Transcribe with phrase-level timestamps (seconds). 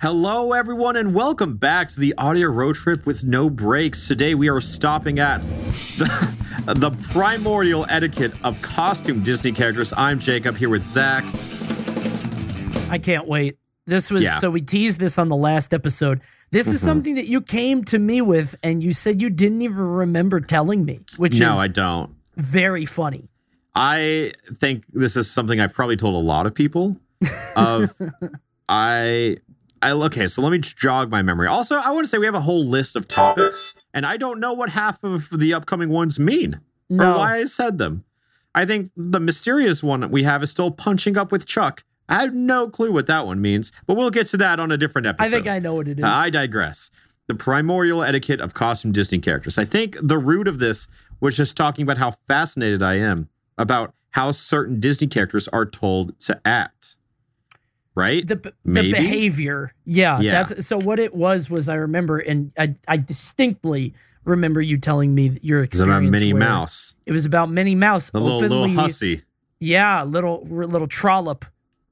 [0.00, 4.06] Hello, everyone, and welcome back to the audio road trip with no breaks.
[4.06, 6.36] Today, we are stopping at the,
[6.76, 9.92] the primordial etiquette of costume Disney characters.
[9.96, 11.24] I'm Jacob here with Zach.
[12.88, 13.58] I can't wait.
[13.86, 14.38] This was Yeah.
[14.38, 16.20] so we teased this on the last episode.
[16.52, 16.86] This is mm-hmm.
[16.86, 20.84] something that you came to me with, and you said you didn't even remember telling
[20.84, 22.14] me, which No, is I don't.
[22.36, 23.30] very funny.
[23.74, 26.98] I think this is something I've probably told a lot of people.
[27.56, 27.92] Of
[28.68, 29.38] I,
[29.82, 30.26] I okay.
[30.28, 31.46] So let me jog my memory.
[31.46, 34.40] Also, I want to say we have a whole list of topics, and I don't
[34.40, 37.12] know what half of the upcoming ones mean No.
[37.12, 38.04] or why I said them.
[38.54, 41.84] I think the mysterious one we have is still punching up with Chuck.
[42.08, 44.76] I have no clue what that one means, but we'll get to that on a
[44.78, 45.26] different episode.
[45.26, 46.04] I think I know what it is.
[46.04, 46.90] I digress.
[47.26, 49.58] The primordial etiquette of costume Disney characters.
[49.58, 50.88] I think the root of this
[51.20, 56.18] was just talking about how fascinated I am about how certain Disney characters are told
[56.20, 56.96] to act.
[57.98, 58.26] Right?
[58.26, 59.72] the the behavior.
[59.84, 60.30] Yeah, Yeah.
[60.44, 63.92] that's so what it was was I remember and I I distinctly
[64.24, 66.10] remember you telling me your It's about experience.
[66.12, 66.94] Minnie Mouse.
[67.06, 69.22] It was about Minnie Mouse The little, openly little hussy.
[69.60, 71.44] Yeah, little little trollop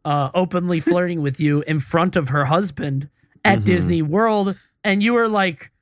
[0.04, 3.08] uh openly flirting with you in front of her husband
[3.44, 3.64] at Mhm.
[3.64, 5.72] Disney World and you were like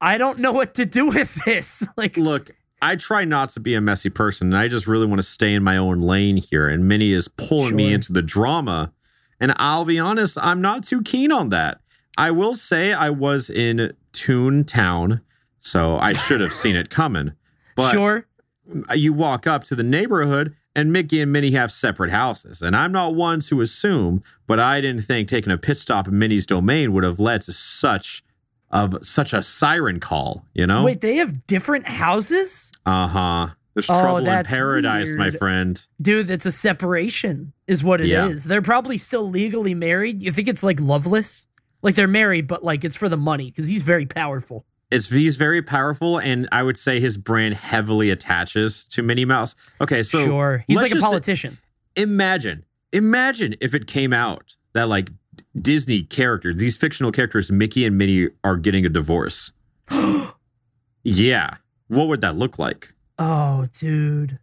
[0.00, 1.82] I don't know what to do with this.
[1.96, 5.20] Like Look, I try not to be a messy person, and I just really want
[5.20, 6.68] to stay in my own lane here.
[6.68, 8.92] And Minnie is pulling me into the drama.
[9.42, 11.80] And I'll be honest, I'm not too keen on that.
[12.16, 15.20] I will say I was in Toontown,
[15.58, 17.32] so I should have seen it coming.
[17.74, 18.26] But sure.
[18.94, 22.60] you walk up to the neighborhood and Mickey and Minnie have separate houses.
[22.60, 26.18] And I'm not one to assume, but I didn't think taking a pit stop in
[26.18, 28.22] Minnie's domain would have led to such
[28.70, 30.84] of such a siren call, you know?
[30.84, 32.70] Wait, they have different houses?
[32.84, 33.48] Uh-huh.
[33.74, 35.84] There's Oh, trouble in paradise, my friend.
[36.00, 38.44] Dude, it's a separation, is what it is.
[38.44, 38.48] Yeah.
[38.48, 40.22] They're probably still legally married.
[40.22, 41.48] You think it's like loveless?
[41.82, 44.64] Like they're married, but like it's for the money because he's very powerful.
[44.90, 49.54] It's he's very powerful, and I would say his brand heavily attaches to Minnie Mouse.
[49.80, 50.64] Okay, so sure.
[50.66, 51.56] He's like a politician.
[51.96, 55.08] imagine imagine if it came out that like
[55.60, 59.52] disney characters these fictional characters mickey and minnie are getting a divorce
[61.02, 61.56] yeah
[61.88, 64.38] what would that look like Oh, dude.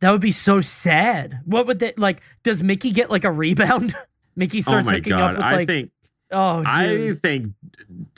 [0.00, 1.40] That would be so sad.
[1.44, 2.22] What would that like?
[2.42, 3.94] Does Mickey get like a rebound?
[4.36, 5.90] Mickey oh starts oh my hooking god up with i think
[6.30, 6.66] oh dude.
[6.66, 7.52] i think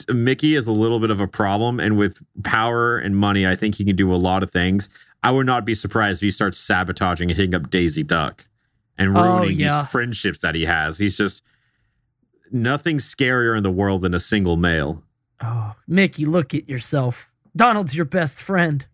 [0.07, 3.75] mickey is a little bit of a problem and with power and money i think
[3.75, 4.87] he can do a lot of things
[5.23, 8.45] i would not be surprised if he starts sabotaging and hitting up daisy duck
[8.97, 9.81] and Oh, ruining yeah.
[9.81, 11.41] these friendships that he has he's just
[12.51, 15.03] nothing scarier in the world than a single male
[15.41, 17.33] oh, Mickey, look at yourself.
[17.55, 18.85] Donald's your best friend.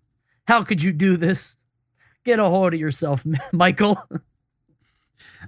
[0.49, 1.57] How could you do this?
[2.25, 3.23] Get a hold of yourself,
[3.53, 4.03] Michael.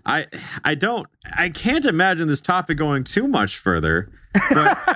[0.06, 0.28] I
[0.64, 4.12] I don't I can't imagine this topic going too much further.
[4.34, 4.78] But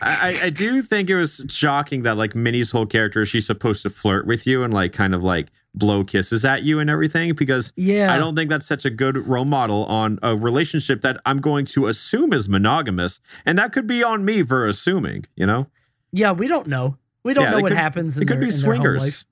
[0.00, 3.90] I, I do think it was shocking that like Minnie's whole character, she's supposed to
[3.90, 7.72] flirt with you and like kind of like blow kisses at you and everything because
[7.76, 8.14] Yeah.
[8.14, 11.66] I don't think that's such a good role model on a relationship that I'm going
[11.66, 13.20] to assume is monogamous.
[13.44, 15.66] And that could be on me for assuming, you know?
[16.12, 16.96] Yeah, we don't know.
[17.24, 18.16] We don't Yeah, know what could- happens.
[18.16, 19.24] In It could their, be swingers.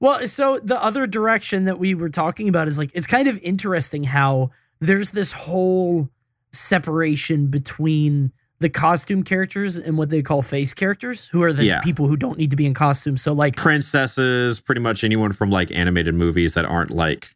[0.00, 3.38] Well, so the other direction that we were talking about is like it's kind of
[3.42, 4.50] interesting how
[4.80, 6.10] there's this whole
[6.52, 11.80] separation between the costume characters and what they call face characters, who are the Yeah.
[11.80, 13.16] people who don't need to be in costume.
[13.16, 17.34] So like Princesses, pretty much anyone from like animated movies that aren't like,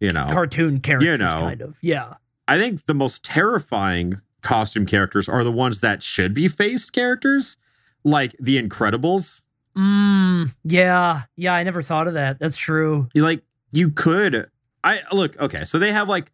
[0.00, 1.34] you know, cartoon characters, you know.
[1.34, 1.78] kind of.
[1.82, 2.14] Yeah.
[2.46, 7.58] I think the most terrifying costume characters are the ones that should be faced characters,
[8.04, 9.42] like the Incredibles.
[9.76, 11.22] Mm, yeah.
[11.36, 11.54] Yeah.
[11.54, 12.38] I never thought of that.
[12.38, 13.08] That's true.
[13.14, 13.42] You like
[13.72, 14.48] you could
[14.84, 16.32] I look, okay, so they have like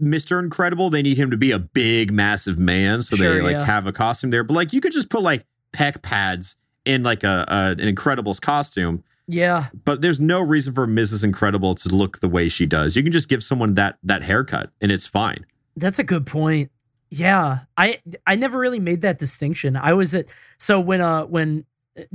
[0.00, 0.40] Mr.
[0.42, 3.02] Incredible, they need him to be a big, massive man.
[3.02, 3.64] So Sure, they like yeah.
[3.64, 4.44] have a costume there.
[4.44, 8.40] But like you could just put like peck pads in like a, a an Incredibles
[8.40, 9.04] costume.
[9.26, 9.66] Yeah.
[9.84, 11.22] But there's no reason for Mrs.
[11.22, 12.96] Incredible to look the way she does.
[12.96, 15.44] You can just give someone that that haircut and it's fine.
[15.76, 16.70] That's a good point.
[17.10, 19.76] Yeah, I I never really made that distinction.
[19.76, 21.64] I was at so when uh when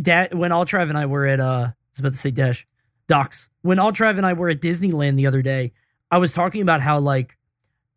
[0.01, 2.67] dad when Altrav and I were at uh I was about to say Dash
[3.07, 5.73] Docs when Altrav and I were at Disneyland the other day.
[6.11, 7.37] I was talking about how like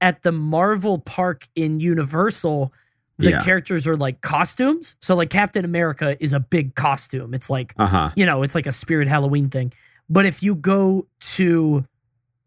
[0.01, 2.73] at the Marvel park in Universal,
[3.19, 3.41] the Yeah.
[3.41, 4.97] characters are like costumes.
[5.01, 7.35] So like Captain America is a big costume.
[7.35, 8.11] It's like Uh huh.
[8.17, 9.73] you know, it's like a spirit Halloween thing.
[10.09, 11.85] But if you go to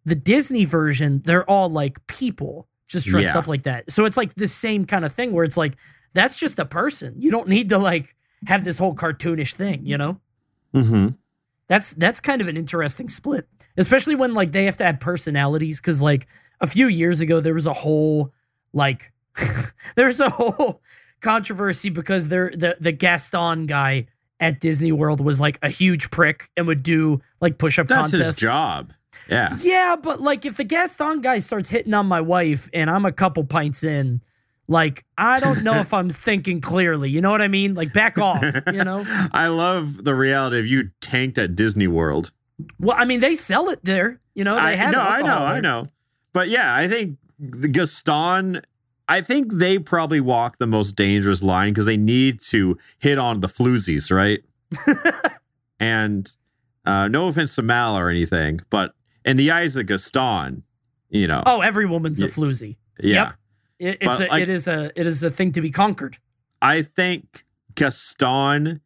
[0.06, 3.38] the Disney version, they're all like people just dressed Yeah.
[3.38, 3.90] up like that.
[3.92, 5.78] So it's like the same kind of thing where it's like,
[6.14, 7.16] that's just a person.
[7.20, 8.16] You don't need to like
[8.48, 10.20] have this whole cartoonish thing, you know?
[10.74, 11.10] Mm-hmm.
[11.68, 13.48] That's that's kind of an interesting split,
[13.78, 15.80] especially when like they have to add personalities.
[15.80, 16.28] Cause like
[16.60, 18.34] a few years ago, there was a whole
[18.74, 19.14] like
[19.96, 20.82] there's a whole
[21.22, 24.08] controversy because they're the the Gaston guy
[24.40, 28.10] at Disney World was like a huge prick and would do like push up That's
[28.12, 28.26] contests.
[28.26, 28.94] his job.
[29.30, 29.56] Yeah.
[29.62, 33.12] Yeah, but like if the Gaston guy starts hitting on my wife and I'm a
[33.12, 34.22] couple pints in,
[34.68, 37.10] like I don't know if I'm thinking clearly.
[37.10, 37.74] You know what I mean?
[37.74, 39.04] Like back off, you know?
[39.32, 42.32] I love the reality of you tanked at Disney World.
[42.80, 44.20] Well, I mean they sell it there.
[44.36, 45.88] You know, they I have no, I know, alcohol I know.
[46.34, 48.62] But yeah, I think the Gaston.
[49.08, 53.40] I think they probably walk the most dangerous line because they need to hit on
[53.40, 54.42] the floozies, right?
[55.80, 56.32] and
[56.86, 58.94] uh, no offense to Mal or anything, but
[59.30, 60.64] in the eyes of Gaston,
[61.10, 62.32] you know, Oh, every woman's a Yeah.
[62.32, 62.78] floozy.
[63.00, 63.36] yeah, yep.
[63.80, 66.18] It, it's But, a, like- it is a it is a thing to be conquered.
[66.62, 67.46] I think
[67.76, 68.82] Gaston,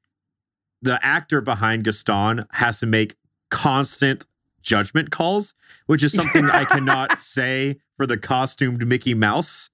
[0.81, 3.15] the actor behind Gaston, has to make
[3.49, 4.25] constant
[4.61, 5.53] judgment calls,
[5.87, 9.69] which is something I cannot say for the costumed Mickey Mouse.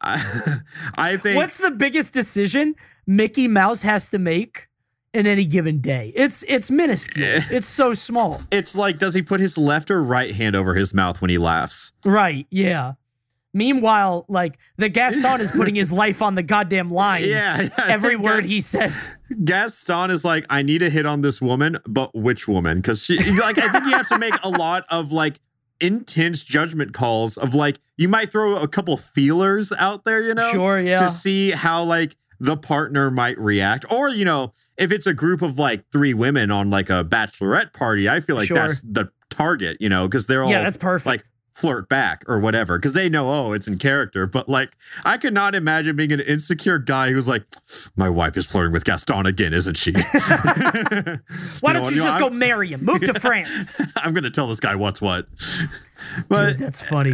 [0.00, 0.58] I,
[0.96, 2.74] I think What's the biggest decision
[3.06, 4.68] Mickey Mouse has to make
[5.16, 6.12] in any given day?
[6.14, 7.26] It's it's minuscule.
[7.26, 7.40] Eh.
[7.50, 8.42] it's so small.
[8.50, 11.38] it's like, does he put his left or right hand over his mouth when he
[11.38, 11.92] laughs?
[12.04, 12.94] Right, yeah.
[13.54, 17.24] Meanwhile, like the Gaston is putting his life on the goddamn line.
[17.24, 19.08] Yeah, I Every word he says.
[19.44, 22.76] Gaston is like, I need to hit on this woman, but which woman?
[22.78, 25.40] Because she, like, I think you have to make a lot of like
[25.80, 30.50] intense judgment calls of like, you might throw a couple feelers out there, you know,
[30.52, 30.96] Sure, yeah.
[30.98, 35.42] to see how like the partner might react, or you know, if it's a group
[35.42, 38.56] of like three women on like a bachelorette party, I feel like Sure.
[38.56, 41.06] that's the target, you know, because they're all Yeah, that's perfect.
[41.06, 44.68] like flirt back or whatever because they know oh it's in character but like
[45.06, 47.44] i could not imagine being an insecure guy who's like
[47.96, 49.90] my wife is flirting with gaston again isn't she
[51.60, 52.84] Why don't you just go marry him?
[52.84, 53.74] Move to France.
[53.96, 55.70] i'm gonna tell this guy what's what Dude,
[56.28, 57.08] but that's funny.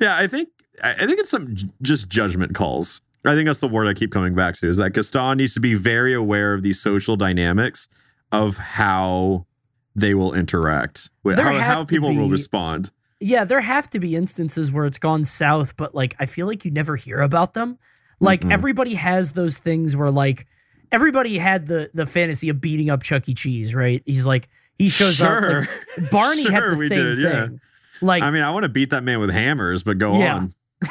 [0.00, 0.48] yeah i think
[0.82, 3.94] i I think it's some j- just judgment calls i think that's the word i
[3.94, 7.16] keep coming back to is that gaston needs to be very aware of these social
[7.16, 7.88] dynamics
[8.32, 9.46] of how
[9.94, 14.70] they will interact with how, how people will respond Yeah, there have to be instances
[14.70, 17.78] where it's gone south, but like I feel like you never hear about them.
[18.20, 18.52] Like Mhm.
[18.52, 20.46] everybody has those things where like
[20.92, 23.32] everybody had the the fantasy of beating up Chuck E.
[23.32, 24.02] Cheese, right?
[24.04, 25.62] He's like he shows Sure.
[25.62, 25.68] up.
[25.96, 27.46] Like, Barney had the same did, yeah.
[27.46, 27.60] thing.
[28.02, 30.34] Like I mean, I want to beat that man with hammers, but go Yeah.
[30.36, 30.52] on.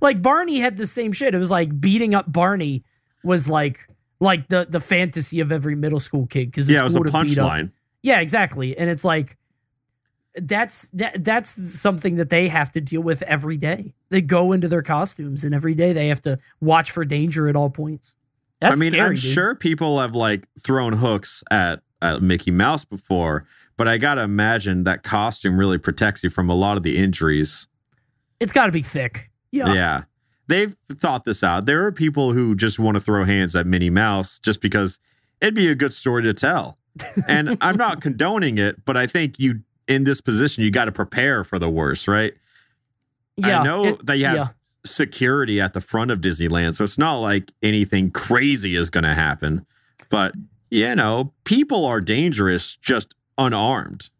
[0.00, 1.34] like Barney had the same shit.
[1.34, 2.84] It was like beating up Barney
[3.24, 3.88] was like
[4.20, 7.10] like the the fantasy of every middle school kid because Yeah, it was a cool
[7.12, 7.50] to beat up.
[7.50, 7.72] punchline.
[8.02, 8.76] Yeah, exactly.
[8.76, 9.36] And it's like
[10.34, 13.94] that's that that's something that they have to deal with every day.
[14.10, 17.56] They go into their costumes and every day they have to watch for danger at
[17.56, 18.16] all points.
[18.60, 19.22] That's I mean, scary, I'm dude.
[19.22, 24.84] sure people have like thrown hooks at, at Mickey Mouse before, but I gotta imagine
[24.84, 27.66] that costume really protects you from a lot of the injuries.
[28.40, 29.27] it's got to be thick.
[29.50, 29.72] Yeah.
[29.72, 30.02] Yeah.
[30.46, 31.66] They've thought this out.
[31.66, 34.98] There are people who just want to throw hands at Minnie Mouse just because
[35.40, 36.78] it'd be a good story to tell.
[37.28, 40.92] And I'm not condoning it, but I think you in this position you got to
[40.92, 42.34] prepare for the worst, right?
[43.36, 43.60] Yeah.
[43.60, 44.48] I know it- that you have yeah.
[44.84, 49.14] security at the front of Disneyland, so it's not like anything crazy is going to
[49.14, 49.64] happen.
[50.10, 50.34] But
[50.70, 54.10] you know, people are dangerous just unarmed.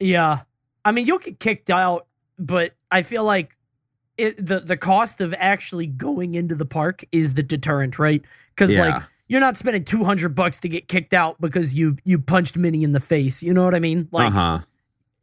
[0.00, 0.42] Yeah.
[0.84, 2.06] I mean, you'll get kicked out,
[2.38, 3.56] but I feel like
[4.18, 8.22] it, the the cost of actually going into the park is the deterrent, right?
[8.54, 8.88] Because Yeah.
[8.88, 12.56] like you're not spending two hundred bucks to get kicked out because you you punched
[12.56, 13.42] Minnie in the face.
[13.42, 14.08] You know what I mean?
[14.10, 14.58] Like uh huh.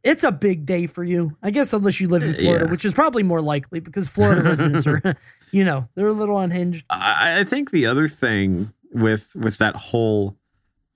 [0.02, 1.36] it's a big day for you.
[1.42, 2.70] I guess unless you live in Florida, yeah.
[2.70, 5.00] which is probably more likely because Florida residents are,
[5.52, 6.86] you know, they're a little unhinged.
[6.90, 10.36] I, I think the other thing with with that whole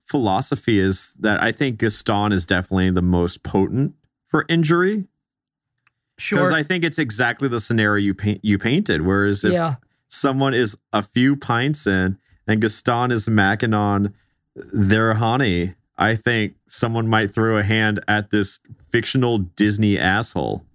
[0.05, 3.93] philosophy is that I think Gaston is definitely the most potent
[4.25, 5.05] for injury
[6.29, 9.01] because I think it's exactly the scenario you paint, you painted.
[9.01, 9.75] Whereas if yeah.
[10.07, 14.13] someone is a few pints in and Gaston is macking on
[14.55, 18.59] their honey, I think someone might throw a hand at this
[18.89, 20.65] fictional Disney asshole.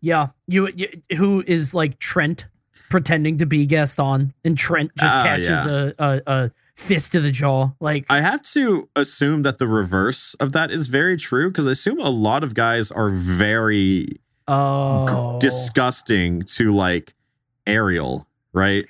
[0.00, 2.46] Yeah, you, you who is like Trent
[2.90, 5.90] pretending to be Gaston, and Trent just Ah, catches yeah.
[5.98, 7.70] a, a a fist to the jaw.
[7.80, 11.72] Like, I have to assume that the reverse of that is very true because I
[11.72, 17.14] assume a lot of guys are very oh, disgusting to like
[17.66, 18.84] Ariel, right?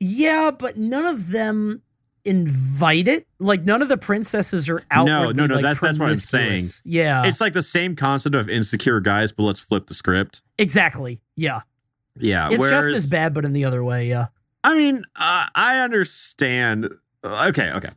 [0.00, 1.82] Yeah, but none of them
[2.24, 3.26] invite it.
[3.38, 5.06] Like, none of the princesses are out.
[5.06, 6.64] no, no, like, that's- that's what I'm saying.
[6.84, 10.42] Yeah, it's like the same concept of insecure guys, but let's flip the script.
[10.58, 11.20] exactly.
[11.36, 11.62] Yeah,
[12.18, 14.08] Yeah, it's whereas, just as bad, but in the other way.
[14.08, 14.26] Yeah.
[14.62, 16.88] I mean, uh, I understand.
[17.24, 17.90] Okay, okay.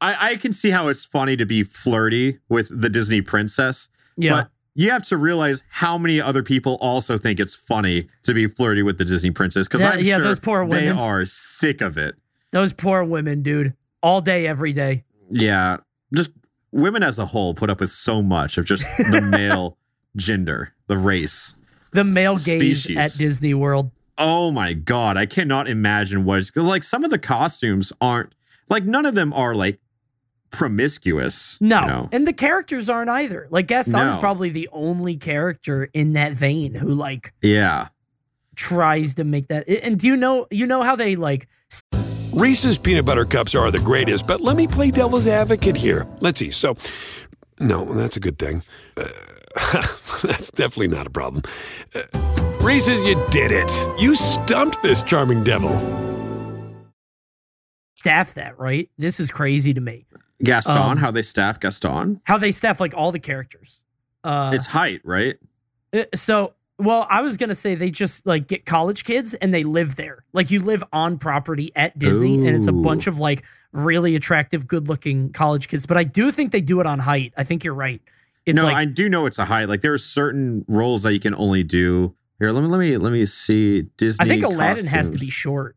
[0.00, 4.30] I, I can see how it's funny to be flirty with the Disney princess, Yeah.
[4.32, 8.46] but you have to realize how many other people also think it's funny to be
[8.46, 10.84] flirty with the Disney princess because Yeah, I'm yeah, sure those poor women.
[10.96, 12.16] they are sick of it.
[12.50, 13.74] Those poor women, dude.
[14.02, 15.04] All day, every day.
[15.30, 15.78] Yeah,
[16.14, 16.30] just
[16.72, 19.78] women as a whole put up with so much of just the male
[20.16, 21.54] gender, the race.
[21.92, 22.96] The male gaze Species.
[22.98, 23.90] at Disney World.
[24.18, 28.32] Oh my god, I cannot imagine what it's because like some of the costumes aren't
[28.68, 29.80] like none of them are like
[30.56, 31.58] promiscuous.
[31.60, 31.80] No.
[31.80, 32.08] you know?
[32.12, 33.46] And the characters aren't either.
[33.50, 37.88] Like Gaston is probably the only character in that vein who like yeah.
[38.56, 41.48] tries to make that and do you know you know how they like
[42.34, 46.04] Reese's peanut butter cups are the greatest, but let me play devil's advocate here.
[46.18, 46.50] Let's see.
[46.50, 46.76] So,
[47.60, 48.64] no, that's a good thing.
[48.96, 49.06] Uh,
[50.24, 51.44] that's definitely not a problem.
[51.94, 52.02] Uh,
[52.60, 53.70] Reese's, you did it.
[54.00, 55.70] You stumped this charming devil.
[57.94, 58.90] staff that, right?
[58.98, 60.04] This is crazy to me.
[60.42, 62.20] Gaston, Um, how they staff Gaston.
[62.24, 63.82] How they staff like all the characters.
[64.22, 65.36] Uh it's height, right?
[65.92, 69.62] Uh, so well i was gonna say they just like get college kids and they
[69.62, 73.44] live there like you live on property at disney and it's a bunch of like
[73.72, 77.32] really attractive good looking college kids but i do think they do it on height
[77.36, 78.02] i think you're right
[78.46, 79.68] it's no, like I do know it's a height.
[79.68, 82.14] Like there are certain roles that you can only do.
[82.38, 84.24] Here, let me let me let me see Disney.
[84.24, 85.76] i think aladdin has to be short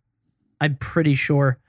[0.59, 1.59] i'm pretty sure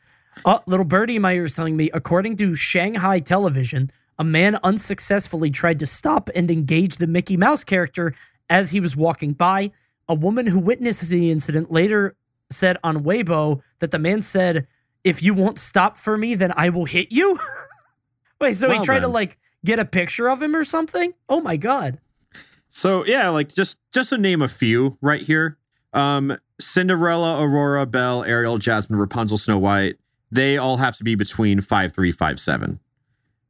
[0.45, 4.59] oh little birdie in my ear is telling me according to shanghai television a man
[4.62, 8.14] unsuccessfully tried to stop and engage the mickey mouse character
[8.50, 9.71] as he was walking by
[10.09, 12.16] a woman who witnessed the incident later
[12.50, 14.66] said on Weibo that the man said,
[15.04, 17.38] "If you won't stop for me, then I will hit you."
[18.40, 21.12] Wait, so he Well tried to like get a picture of him or something?
[21.28, 21.99] Oh my god.
[22.68, 25.59] So yeah, like just just to name a few right here.
[25.92, 29.97] Um Cinderella, Aurora, Belle, Ariel, Jasmine, Rapunzel, Snow White,
[30.30, 32.80] they all have to be between five three, five seven.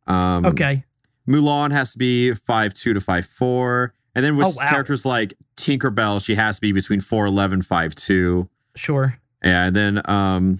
[0.06, 0.84] Um Okay.
[1.28, 3.92] Mulan has to be five two to five four.
[4.14, 4.68] And then with Oh, wow.
[4.68, 8.48] characters like Tinkerbell, she has to be between 4'11, 5'2.
[8.74, 9.16] Sure.
[9.44, 10.58] Yeah, and then um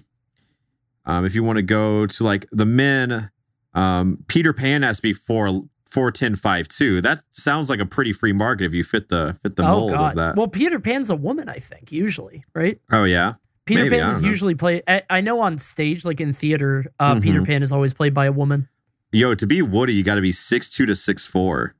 [1.05, 3.31] um if you want to go to like the men,
[3.73, 5.47] um Peter Pan has to be 4
[5.89, 7.01] 4'10, 5'2.
[7.01, 9.91] That sounds like a pretty free market if you fit the fit the oh mold
[9.91, 10.09] god.
[10.11, 10.35] of that.
[10.35, 12.79] Well, Peter Pan's a woman, I think, usually, right?
[12.91, 13.33] oh yeah.
[13.69, 14.83] Peter Maybe, Pan is usually played.
[14.87, 17.21] I, know on stage, like in theater, uh, Mhm.
[17.23, 18.67] Peter Pan is always played by a woman.
[19.11, 21.75] Yo, to be Woody, you got to be six two to six four.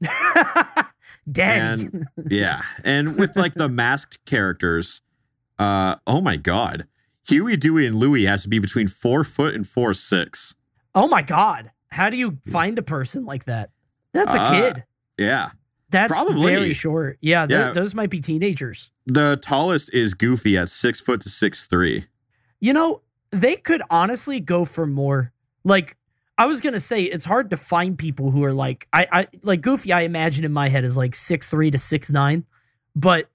[1.30, 1.80] Dang.
[1.92, 2.62] And yeah.
[2.84, 5.02] And with like the masked characters,
[5.58, 6.86] uh oh my god.
[7.28, 10.54] Huey, Dewey, and Louie has to be between four foot and four six.
[10.94, 11.70] oh my god.
[11.92, 13.70] How do you find a person like that?
[14.12, 14.84] That's a Uh, kid.
[15.18, 15.50] Yeah.
[15.96, 16.46] That's probably.
[16.54, 17.18] very short.
[17.20, 17.72] Yeah, Yeah.
[17.72, 18.90] those might be teenagers.
[19.06, 22.06] The tallest is Goofy at six foot to six three.
[22.60, 25.32] You know, they could honestly go for more.
[25.64, 25.96] Like,
[26.38, 29.60] I was gonna say, it's hard to find people who are like, I, I like
[29.62, 29.92] Goofy.
[29.92, 32.44] I imagine in my head is like six three to six nine,
[32.94, 33.28] but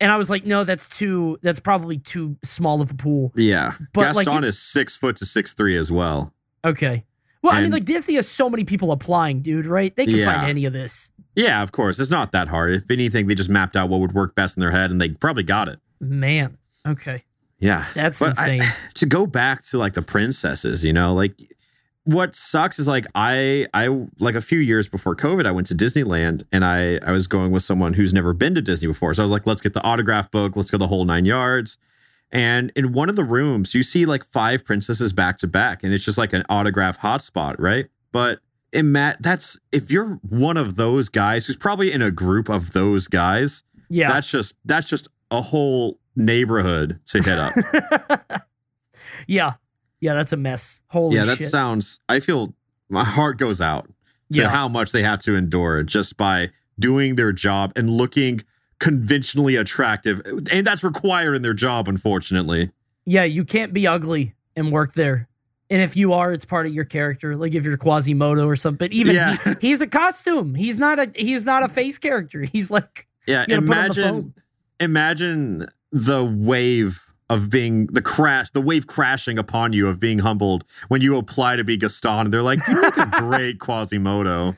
[0.00, 1.38] and I was like, no, that's too.
[1.42, 3.32] That's probably too small of a pool.
[3.34, 3.74] Yeah.
[3.94, 6.32] But, Gaston it's- is six foot to six three as well.
[6.64, 7.04] Okay.
[7.42, 9.66] Well, I mean, like Disney has so many people applying, dude.
[9.66, 9.94] Right?
[9.94, 10.34] They can Yeah.
[10.34, 11.12] find any of this.
[11.36, 12.00] Yeah, of course.
[12.00, 12.72] It's not that hard.
[12.72, 15.10] If anything, they just mapped out what would work best in their head and they
[15.10, 15.78] probably got it.
[16.00, 16.56] Man.
[16.86, 17.22] Okay.
[17.60, 17.84] Yeah.
[17.94, 18.72] That's But I- insane.
[18.94, 21.34] to go back to like the princesses, you know, like
[22.04, 23.88] what sucks is like I I
[24.18, 27.50] like a few years before COVID, I went to Disneyland and I I was going
[27.52, 29.12] with someone who's never been to Disney before.
[29.12, 31.76] So I was like, let's get the autograph book, let's go the whole nine yards.
[32.32, 35.92] And in one of the rooms, you see like five princesses back to back, and
[35.92, 37.86] it's just like an autograph hotspot, right?
[38.12, 38.40] But
[38.76, 42.72] in Matt, that's if you're one of those guys who's probably in a group of
[42.72, 44.12] those guys, yeah.
[44.12, 47.52] that's just that's just a whole neighborhood to hit up.
[49.26, 49.54] yeah.
[50.00, 50.14] Yeah.
[50.14, 50.82] That's a mess.
[50.88, 51.48] Holy yeah, that shit.
[51.48, 52.00] sounds.
[52.08, 52.54] I feel
[52.88, 53.86] my heart goes out
[54.32, 54.48] to Yeah.
[54.48, 58.42] how much they have to endure just by doing their job and looking
[58.78, 60.20] conventionally attractive,
[60.52, 62.70] and that's required in their job, unfortunately.
[63.06, 63.24] yeah.
[63.24, 65.25] You can't be ugly and work there.
[65.68, 67.36] And if you are, it's part of your character.
[67.36, 68.90] Like if you're Quasimodo or something.
[68.92, 69.36] Even Yeah.
[69.36, 70.54] he, he's a costume.
[70.54, 72.42] He's not a he's not a face character.
[72.52, 74.34] He's like Yeah, You gotta put it on the imagine
[74.80, 80.64] imagine the wave of being the crash, the wave crashing upon you of being humbled
[80.86, 84.54] when you apply to be Gaston, and they're like, "You look a great Quasimodo.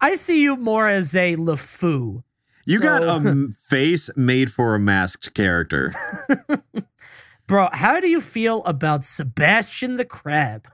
[0.00, 2.22] I see you more as a LeFou.
[2.64, 5.92] You got a face made for a masked character."
[7.46, 10.66] Bro, how do you feel about Sebastian the Crab?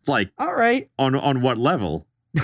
[0.00, 0.88] It's like All right.
[0.98, 2.06] on on what level?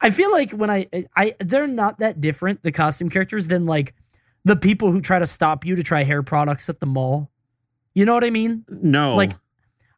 [0.00, 3.94] I feel like when I I they're not that different, the costume characters, than like
[4.44, 7.30] the people who try to stop you to try hair products at the mall.
[7.94, 8.64] You know what I mean?
[8.68, 9.32] No, Like,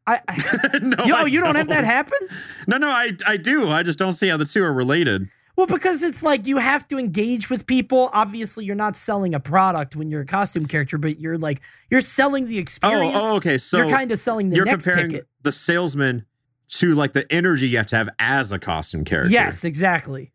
[0.07, 2.19] I, I no, yo, I you don't have that happen?
[2.67, 3.69] No, no, I I do.
[3.69, 5.29] I just don't see how the two are related.
[5.63, 8.11] Well, because it's like you have to engage with people.
[8.13, 12.01] Obviously, you're not selling a product when you're a costume character, but you're like you're
[12.01, 13.17] selling the Oh, oh experience.
[13.17, 13.59] oh, okay.
[13.59, 15.29] So you're kind of selling the you're next comparing ticket.
[15.43, 16.25] the salesman
[16.71, 19.31] to like the energy you have to have as a costume character.
[19.31, 20.33] Yes, exactly.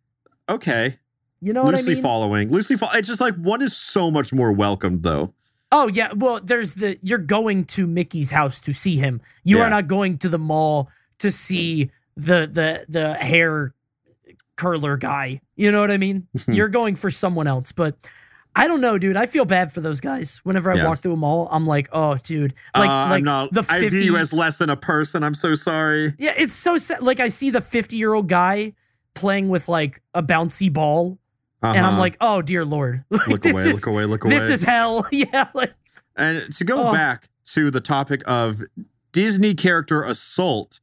[0.48, 0.98] Okay.
[1.42, 2.04] You know what I loosely mean?
[2.04, 2.50] following.
[2.50, 2.94] Loosely follow.
[2.94, 5.34] It's just like one is so much more welcomed though.
[5.74, 9.20] Oh yeah, well, there's the you're going to Mickey's house to see him.
[9.44, 9.66] You Yeah.
[9.66, 13.74] are not going to the mall to see the the the hair
[14.58, 15.40] curler guy.
[15.56, 16.28] You know what I mean?
[16.48, 17.96] you're going for someone else, but
[18.56, 19.16] I don't know, dude.
[19.16, 20.42] I feel bad for those guys.
[20.44, 20.86] Whenever I Yeah.
[20.88, 23.54] walk through a mall, I'm like, oh, dude, like uh, like not.
[23.54, 25.24] the I view 50 you as less than a person.
[25.24, 26.14] I'm so sorry.
[26.18, 27.04] yeah, it's so sad.
[27.04, 28.74] Like I see the 50 year old guy
[29.14, 31.20] playing with like a bouncy ball,
[31.62, 32.00] and I'm Uh-huh.
[32.00, 34.38] like, oh dear lord, Like, look away, is- look away, look away.
[34.40, 35.06] This is hell.
[35.12, 35.74] yeah, like
[36.16, 36.92] and to go Oh.
[36.92, 38.64] back to the topic of
[39.12, 40.80] Disney character assault,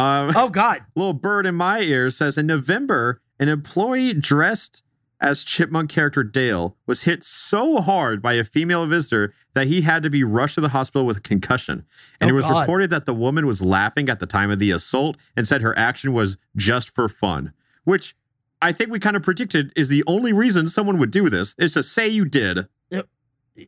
[0.00, 0.82] um, oh god.
[0.96, 4.82] little bird in my ear says in November, an employee dressed
[5.22, 10.02] as chipmunk character Dale was hit so hard by a female visitor that he had
[10.02, 11.84] to be rushed to the hospital with a concussion.
[12.20, 12.60] And Oh, it was God.
[12.60, 15.78] reported that the woman was laughing at the time of the assault and said her
[15.78, 17.52] action was just for fun,
[17.84, 18.16] which
[18.62, 21.74] I think we kind of predicted is the only reason someone would do this is
[21.74, 22.66] to say you did.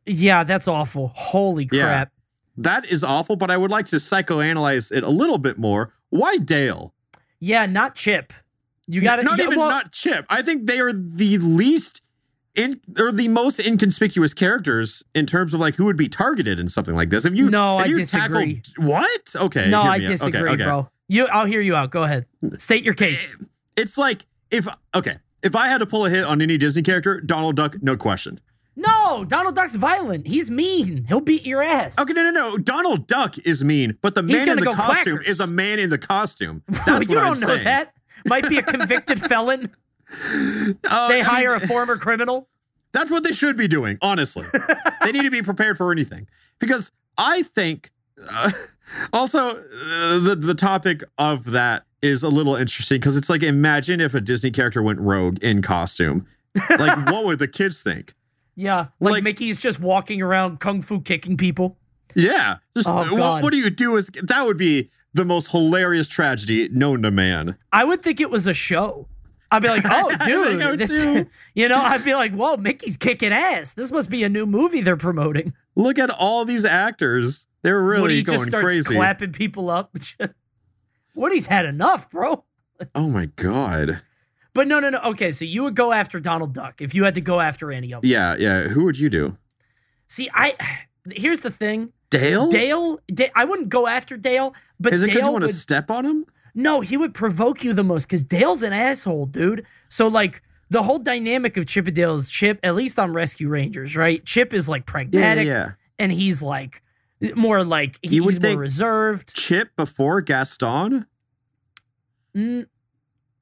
[0.07, 1.13] Yeah, that's awful.
[1.15, 2.07] Holy Yeah.
[2.57, 5.95] That is awful, but I would like to psychoanalyze it a little bit more.
[6.11, 6.95] Why Dale?
[7.41, 8.33] Yeah, not Chip.
[8.87, 10.27] You got to not even well, not Chip.
[10.29, 12.03] I think they are the least
[12.55, 16.69] in or the most inconspicuous characters in terms of like who would be targeted in
[16.69, 17.25] something like this.
[17.25, 18.57] If you No, if I you disagree.
[18.61, 19.35] tackled- what?
[19.37, 19.97] Okay, No, I out.
[19.97, 20.65] Okay, disagree, okay.
[20.65, 20.91] bro.
[21.09, 21.91] You I'll hear you out.
[21.91, 22.27] Go ahead.
[22.59, 23.37] State your case.
[23.77, 27.21] It's like if okay, if I had to pull a hit on any Disney character,
[27.21, 28.39] Donald Duck, no question.
[28.75, 30.27] No, Donald Duck's violent.
[30.27, 31.05] He's mean.
[31.05, 31.99] He'll beat your ass.
[31.99, 32.59] Okay, no, no, no.
[32.59, 35.29] Donald Duck is mean, but the man in the costume quackers.
[35.29, 36.63] is a man in the costume.
[36.69, 37.65] That's you what don't I'm know saying.
[37.65, 37.93] that.
[38.27, 39.71] Might be a convicted felon.
[40.11, 42.49] Uh, They I mean, hire a former criminal.
[42.93, 44.45] That's what they should be doing, honestly.
[45.03, 46.29] they need to be prepared for anything.
[46.59, 47.91] Because I think
[48.31, 48.51] uh,
[49.13, 54.01] also uh, the, the topic of that is a little interesting because it's like imagine
[54.01, 56.27] if a Disney character went rogue in costume.
[56.71, 58.15] Like, what would the kids think?
[58.55, 61.79] Yeah, like, Like- Mickey's just walking around kung fu kicking people.
[62.15, 62.57] Yeah.
[62.77, 63.97] Just, Oh, what, what do you do?
[63.97, 67.57] Is that would be the most hilarious tragedy known to man.
[67.73, 69.09] I would think it was a show.
[69.51, 72.33] I'd be like, oh, I think I dude, oh, this, you know, I'd be like,
[72.35, 73.75] whoa, Mickey's kicking ass.
[73.75, 75.53] This must be a new movie they're promoting.
[75.75, 77.47] Look at all these actors.
[77.63, 78.95] They're really Woody going just starts crazy.
[78.95, 79.95] clapping people up.
[81.15, 82.45] Woody's had enough, bro.
[82.95, 84.01] Oh my God.
[84.55, 85.01] But no, no, no.
[85.01, 87.93] Okay, so you would go after Donald Duck if you had to go after any
[87.93, 88.11] of them.
[88.11, 88.63] Yeah, yeah.
[88.69, 89.39] Who would you do?
[90.09, 90.55] See, I
[91.11, 91.93] here's the thing.
[92.11, 92.51] Dale?
[92.51, 95.47] Dale, Da- I wouldn't go after Dale, but Is it because Dale you want to
[95.47, 96.27] would, step on him?
[96.55, 99.65] no, he would provoke you the most because Dale's an asshole, dude.
[99.89, 103.97] So like the whole dynamic of Chip and is Chip, at least on Rescue Rangers,
[103.97, 104.23] right?
[104.27, 105.71] Chip is like Yeah, pragmatic, yeah.
[105.99, 106.83] and he's like
[107.35, 109.35] more like he- You would he's more reserved.
[109.35, 111.07] Chip before Gaston?
[112.37, 112.67] Mm,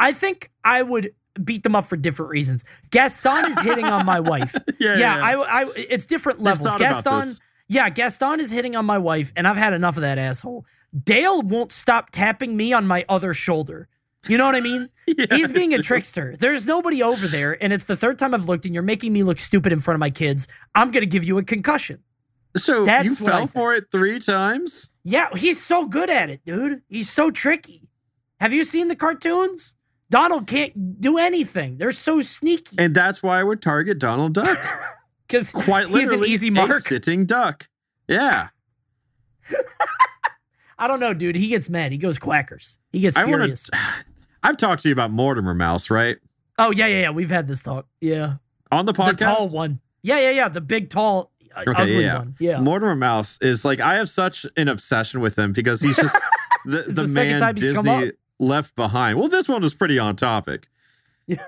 [0.01, 1.11] I think I would
[1.45, 2.65] beat them up for different reasons.
[2.91, 4.55] Gaston is hitting on my wife.
[4.81, 5.23] Yeah, yeah, yeah.
[5.23, 6.75] I, I, it's different levels.
[6.77, 7.35] Gaston,
[7.69, 10.65] yeah, Gaston is hitting on my wife, and I've had enough of that asshole.
[11.05, 13.89] Dale won't stop tapping me on my other shoulder.
[14.27, 14.89] You know what I mean?
[15.07, 16.37] Yeah, He's being a trickster.
[16.39, 19.25] There's nobody over there, and it's the third time I've looked, and you're making me
[19.25, 20.47] look stupid in front of my kids.
[20.73, 22.05] I'm gonna give you a concussion.
[22.57, 24.91] So That's you fell for it three times?
[25.05, 26.83] Yeah, he's so good at it, dude.
[26.89, 27.89] He's so tricky.
[28.41, 29.75] Have you seen the cartoons?
[30.11, 31.79] Donald can't do anything.
[31.79, 34.59] They're so sneaky And that's why I would target Donald Duck.
[35.27, 36.81] because Quite literally, he's an easy a mark.
[36.81, 37.69] sitting duck.
[38.09, 38.49] Yeah.
[40.79, 41.37] I don't know, dude.
[41.37, 41.93] He gets mad.
[41.93, 42.79] He goes quackers.
[42.93, 43.65] He gets I furious.
[43.65, 43.79] to.
[44.43, 46.17] I've talked to you about Mortimer Mouse, right?
[46.59, 47.11] Oh yeah, yeah, yeah.
[47.11, 47.87] We've had this talk.
[48.01, 48.35] Yeah,
[48.73, 49.19] On the podcast.
[49.19, 49.81] the tall one.
[50.03, 50.49] Yeah, yeah, yeah.
[50.49, 52.19] The big, tall, uh, Okay, ugly yeah.
[52.19, 52.35] one.
[52.41, 52.61] Yeah.
[52.61, 56.17] Mortimer Mouse is like I have such an obsession with him because he's just
[56.65, 58.15] the, the, the man time he's come Disney up.
[58.41, 59.19] Left behind.
[59.19, 60.67] Well, this one was pretty on topic.
[61.27, 61.45] Yeah.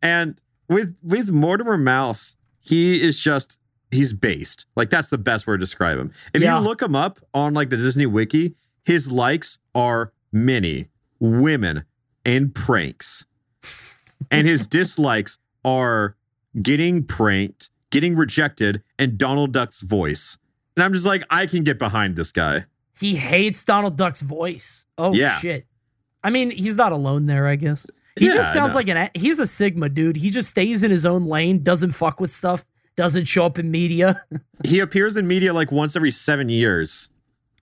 [0.00, 3.58] And with with Mortimer Mouse, he is just
[3.90, 4.66] he's based.
[4.76, 6.12] Like that's the best word to describe him.
[6.32, 6.58] If Yeah.
[6.58, 8.54] you look him up on like the Disney Wiki,
[8.84, 10.88] his likes are many
[11.20, 11.84] women
[12.24, 13.26] and pranks.
[14.30, 16.16] and his dislikes are
[16.62, 20.38] getting pranked, getting rejected, and Donald Duck's voice.
[20.76, 22.64] And I'm just like, I can get behind this guy.
[22.98, 24.86] He hates Donald Duck's voice.
[24.96, 25.36] Oh Yeah.
[25.38, 25.66] shit.
[26.26, 27.86] I mean, he's not alone there, I guess.
[28.18, 30.16] He Yeah, just sounds like an he's a sigma dude.
[30.16, 32.64] He just stays in his own lane, doesn't fuck with stuff,
[32.96, 34.22] doesn't show up in media.
[34.64, 37.10] He appears in media like once every seven years.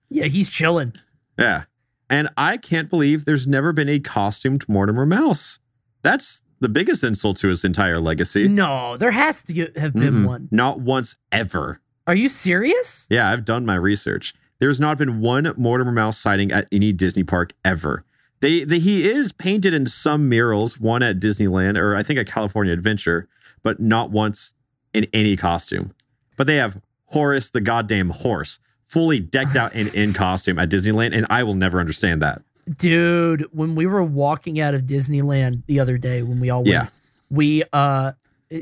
[0.09, 0.95] yeah, he's chilling.
[1.39, 1.65] Yeah.
[2.09, 5.59] And I can't believe there's never been a costumed Mortimer Mouse.
[6.03, 8.47] That's the biggest insult to his entire legacy.
[8.47, 10.27] No, there has to have been Mm-mm.
[10.27, 10.49] one.
[10.53, 11.81] Not once ever.
[12.07, 13.07] Are you serious?
[13.11, 14.33] Yeah, I've done my research.
[14.61, 18.05] There's not been one Mortimer Mouse sighting at any Disney park ever.
[18.45, 22.27] They, they he is painted in some murals, one at Disneyland or I think at
[22.27, 23.27] California Adventure,
[23.63, 24.53] but not once
[24.93, 25.93] in any costume.
[26.37, 31.17] But they have Horace the goddamn horse fully decked out and in costume at Disneyland,
[31.17, 32.43] and I will never understand that.
[32.77, 36.69] Dude, when we were walking out of Disneyland the other day when we all went,
[36.69, 36.87] Yeah.
[37.31, 38.13] we uh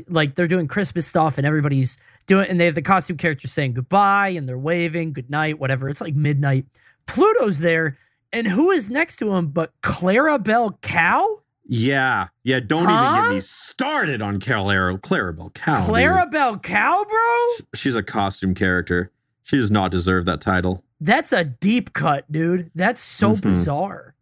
[0.07, 3.73] like they're doing Christmas stuff and everybody's doing and they have the costume characters saying
[3.73, 5.89] goodbye and they're waving, good night, whatever.
[5.89, 6.67] It's like midnight.
[7.05, 7.97] Pluto's there,
[8.33, 11.39] and who is next to him but Clarabelle Cow?
[11.65, 12.59] Yeah, yeah.
[12.59, 15.85] Don't even get me started on Clara Clarabelle Cow.
[15.85, 15.95] dude.
[15.95, 17.65] Clarabelle Cow, bro?
[17.75, 19.11] she's a costume character.
[19.43, 20.83] She does not deserve that title.
[20.99, 22.69] That's a deep cut, dude.
[22.75, 23.41] That's so Mhm.
[23.41, 24.15] bizarre.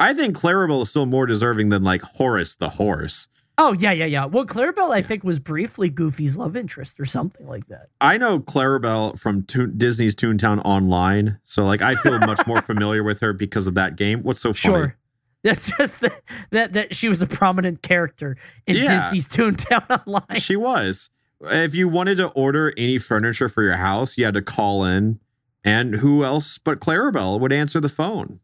[0.00, 3.28] I think Clarabelle is still more deserving than like Horace the horse.
[3.60, 4.24] Oh, yeah, yeah, yeah.
[4.24, 7.88] Well, Clarabelle, I think, was briefly Goofy's love interest or something like that.
[8.00, 13.02] I know Clarabelle from Toon- Disney's Toontown Online, so like I feel much more familiar
[13.02, 14.22] with her because of that game.
[14.22, 14.74] What's so funny?
[14.74, 14.96] Sure.
[15.44, 19.10] That's just that, that that she was a prominent character in Yeah.
[19.10, 20.40] Disney's Toontown Online.
[20.40, 21.10] She was.
[21.40, 25.20] If you wanted to order any furniture for your house, you had to call in,
[25.64, 28.40] and who else but Clarabelle would answer the phone?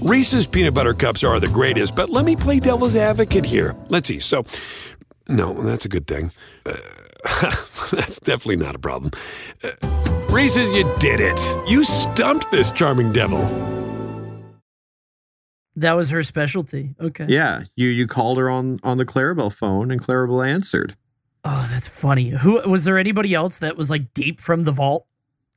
[0.00, 3.76] Reese's peanut butter cups are the greatest, but let me play devil's advocate here.
[3.88, 4.18] Let's see.
[4.18, 4.44] So,
[5.28, 6.32] no, that's a good thing.
[6.64, 6.76] Uh,
[7.92, 9.12] that's definitely not a problem.
[9.62, 9.70] Uh,
[10.30, 11.38] Reese's, you did it.
[11.68, 13.40] You stumped this charming devil.
[15.76, 16.94] That was her specialty.
[17.00, 17.26] Okay.
[17.28, 20.96] Yeah, you you called her on on the Clarabelle phone, and Clarabelle answered.
[21.44, 22.30] Oh, that's funny.
[22.30, 25.06] Who was there anybody else that was like deep from the vault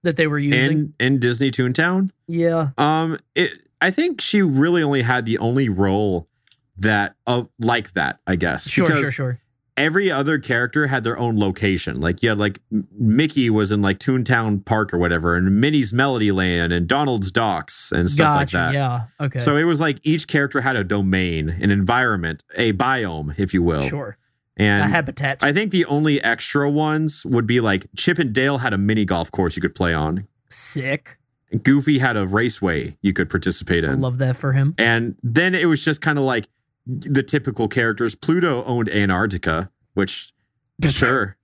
[0.04, 0.94] that they were using?
[1.00, 2.12] in in Disney Toontown.
[2.28, 2.70] yeah.
[2.78, 6.30] Um, it, I think she really only had the only role
[6.78, 8.20] that uh, like that.
[8.26, 9.40] I guess Sure, sure, sure.
[9.76, 12.00] Every other character had their own location.
[12.00, 12.62] Like you had like
[12.98, 17.92] Mickey was in like Toontown Park or whatever, and Minnie's Melody Land and Donald's Docks
[17.92, 18.38] and stuff Gotcha.
[18.38, 18.74] like that.
[18.74, 19.02] Yeah.
[19.20, 19.40] Okay.
[19.40, 23.62] So it was like each character had a domain, an environment, a biome, if you
[23.62, 23.82] will.
[23.82, 24.18] sure.
[24.56, 25.44] And A habitat.
[25.44, 29.04] I think the only extra ones would be like Chip and Dale had a mini
[29.04, 30.28] golf course you could play on.
[30.50, 31.18] Sick.
[31.62, 33.90] Goofy had a raceway you could participate in.
[33.92, 34.74] I love that for him.
[34.78, 36.48] and then it was just kind of like
[36.88, 38.16] the typical characters.
[38.16, 40.34] Pluto owned Antarctica, which
[40.90, 41.38] sure.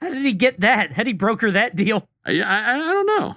[0.00, 0.92] How did he get that?
[0.92, 2.08] How did he broker that deal?
[2.26, 3.36] I, I, I don't know.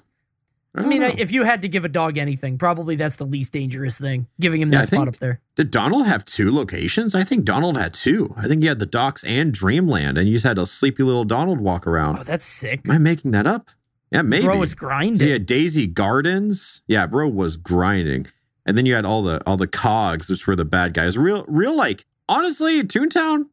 [0.76, 1.12] I, don't mean, know.
[1.18, 4.28] if you had to give a dog anything, probably that's the least dangerous thing.
[4.40, 5.40] Giving him Yeah, that I spot think- up there.
[5.56, 7.16] did Donald have two locations?
[7.16, 8.34] I think Donald had two.
[8.38, 11.24] I think he had the docks and Dreamland, and you just had a sleepy little
[11.24, 12.18] Donald walk around.
[12.20, 12.82] Oh, that's sick.
[12.86, 13.70] Am I making that up?
[14.12, 14.46] Yeah, maybe.
[14.46, 15.28] Bro was grinding.
[15.28, 16.82] you had Daisy Gardens.
[16.88, 18.28] Yeah, bro was grinding.
[18.66, 21.18] And then you had all the all the cogs, which were the bad guys.
[21.18, 23.48] Real, real like honestly, Toontown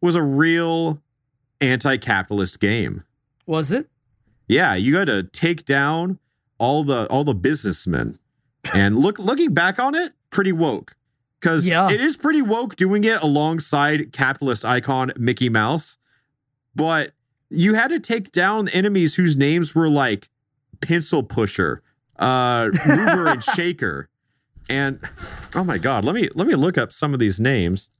[0.00, 1.00] was a real
[1.60, 3.04] anti-capitalist game.
[3.46, 3.88] Was it?
[4.48, 6.18] Yeah, you got to take down
[6.58, 8.18] all the all the businessmen.
[8.74, 10.96] And look looking back on it, pretty woke.
[11.40, 11.90] Cuz Yeah.
[11.90, 15.98] it is pretty woke doing it alongside capitalist icon Mickey Mouse.
[16.74, 17.12] But
[17.50, 20.28] you had to take down enemies whose names were like
[20.80, 21.82] pencil pusher,
[22.18, 24.08] uh mover and shaker.
[24.68, 25.00] And
[25.54, 27.90] oh my god, let me let me look up some of these names.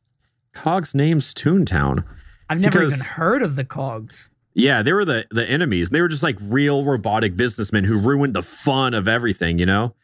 [0.52, 2.04] Cog's names Toontown.
[2.48, 4.30] I've never Because- even heard of the cogs.
[4.54, 5.90] Yeah, they were the the enemies.
[5.90, 9.94] They were just like real robotic businessmen who ruined the fun of everything, you know?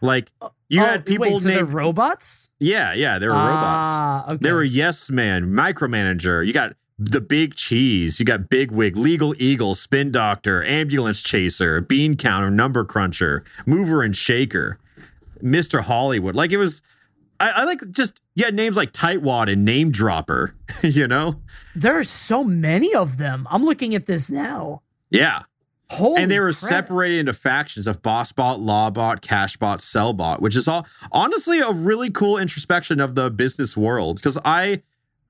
[0.00, 0.32] Like
[0.68, 2.50] you Oh, had people wait, so named robots?
[2.58, 3.86] Yeah, yeah, they were robots.
[3.88, 4.36] Ah, okay.
[4.40, 6.44] They were yes man, micromanager.
[6.44, 11.80] You got the big cheese, you got big wig, legal eagle, spin doctor, ambulance chaser,
[11.80, 14.78] bean counter, number cruncher, mover and shaker,
[15.42, 15.80] Mr.
[15.80, 16.36] Hollywood.
[16.36, 16.82] Like it was
[17.40, 21.40] I, I like just yeah, names like Tightwad and Name Dropper, you know?
[21.74, 23.46] There are so many of them.
[23.50, 24.82] I'm looking at this now.
[25.10, 25.42] Yeah.
[25.90, 26.70] Holy and they were crap.
[26.70, 32.38] separated into factions of BossBot, LawBot, CashBot, SellBot, which is all honestly a really cool
[32.38, 34.16] introspection of the business world.
[34.16, 34.82] Because I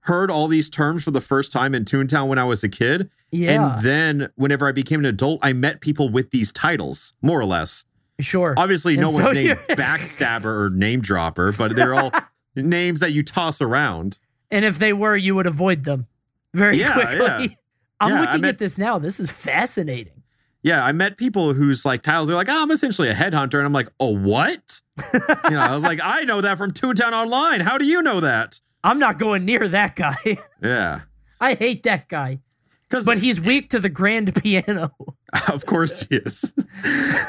[0.04, 3.10] heard all these terms for the first time in Toontown when I was a kid.
[3.30, 7.40] Yeah, And then whenever I became an adult, I met people with these titles, more
[7.40, 7.84] or less.
[8.20, 8.54] sure.
[8.56, 12.12] Obviously, no And one's named Backstabber or Name Dropper, but they're all
[12.54, 14.18] names that you toss around.
[14.50, 16.06] And if they were, you would avoid them
[16.52, 17.18] very Yeah, quickly.
[17.26, 17.46] yeah.
[18.00, 18.98] I'm Yeah, looking meant- at this now.
[18.98, 20.22] This is fascinating.
[20.62, 23.54] Yeah, I met people whose like titles, they're like, oh, I'm essentially a headhunter.
[23.58, 24.80] And I'm like, oh, what?
[25.12, 27.60] you know, I was like, I know that from Toontown Online.
[27.60, 28.60] How do you know that?
[28.84, 30.16] I'm not going near that guy.
[30.62, 31.00] Yeah.
[31.40, 32.38] I hate that guy.
[33.04, 34.94] But he's weak to the grand piano.
[35.48, 36.54] Of course he is.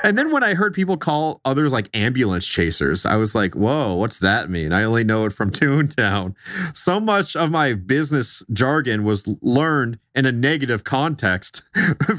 [0.04, 3.96] and then when I heard people call others like ambulance chasers, I was like, whoa,
[3.96, 4.72] what's that mean?
[4.72, 6.36] I only know it from Toontown.
[6.78, 11.64] So much of my business jargon was learned in a negative context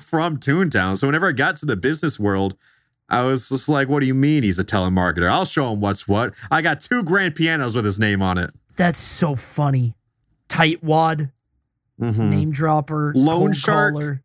[0.01, 0.99] from Toontown.
[0.99, 2.57] So whenever I got to the business world,
[3.09, 5.31] I was just like, what do you mean he's a telemarketer?
[5.31, 6.35] I'll show him what's what.
[6.51, 8.51] I got two grand pianos with his name on it.
[8.77, 9.97] That's so funny.
[10.49, 11.33] Tightwad,
[12.01, 12.29] Mhm.
[12.31, 13.95] name dropper, Loan Shark.
[13.95, 14.23] caller.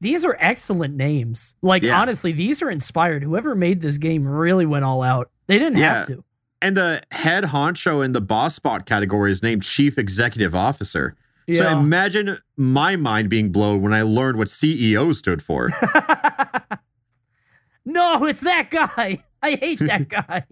[0.00, 1.56] These are excellent names.
[1.62, 2.00] Like Yeah.
[2.00, 3.22] honestly, these are inspired.
[3.24, 5.30] Whoever made this game really went all out.
[5.48, 5.94] They didn't Yeah.
[5.94, 6.24] have to.
[6.62, 11.16] And the head honcho in the Bossbot category is named Chief Executive Officer.
[11.46, 11.58] Yeah.
[11.58, 15.68] So imagine my mind being blown when I learned what CEO stood for.
[17.84, 19.24] no, it's that guy.
[19.42, 20.44] I hate that guy.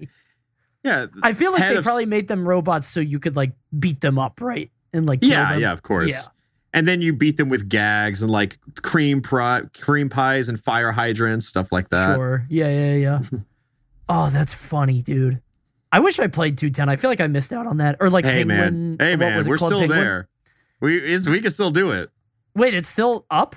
[0.86, 1.06] Yeah.
[1.22, 4.18] I feel like they of- probably made them robots so you could like beat them
[4.18, 4.70] up, right?
[4.92, 5.60] And like Yeah, them.
[5.62, 6.10] yeah, of course.
[6.12, 6.22] Yeah.
[6.72, 10.92] And then you beat them with gags and like cream pri- cream pies and fire
[10.92, 12.14] hydrants, stuff like that.
[12.14, 12.46] Sure.
[12.48, 13.20] Yeah, yeah, yeah.
[14.08, 15.40] oh, that's funny, dude.
[15.90, 16.88] I wish I played Toontown.
[16.88, 17.96] I feel like I missed out on that.
[18.00, 18.96] Or like Hey Penguin.
[18.96, 19.70] man, hey man, we're called?
[19.70, 19.98] still Penguin?
[20.00, 20.28] there.
[20.80, 22.10] We we can still do it.
[22.54, 23.56] Wait, it's still up?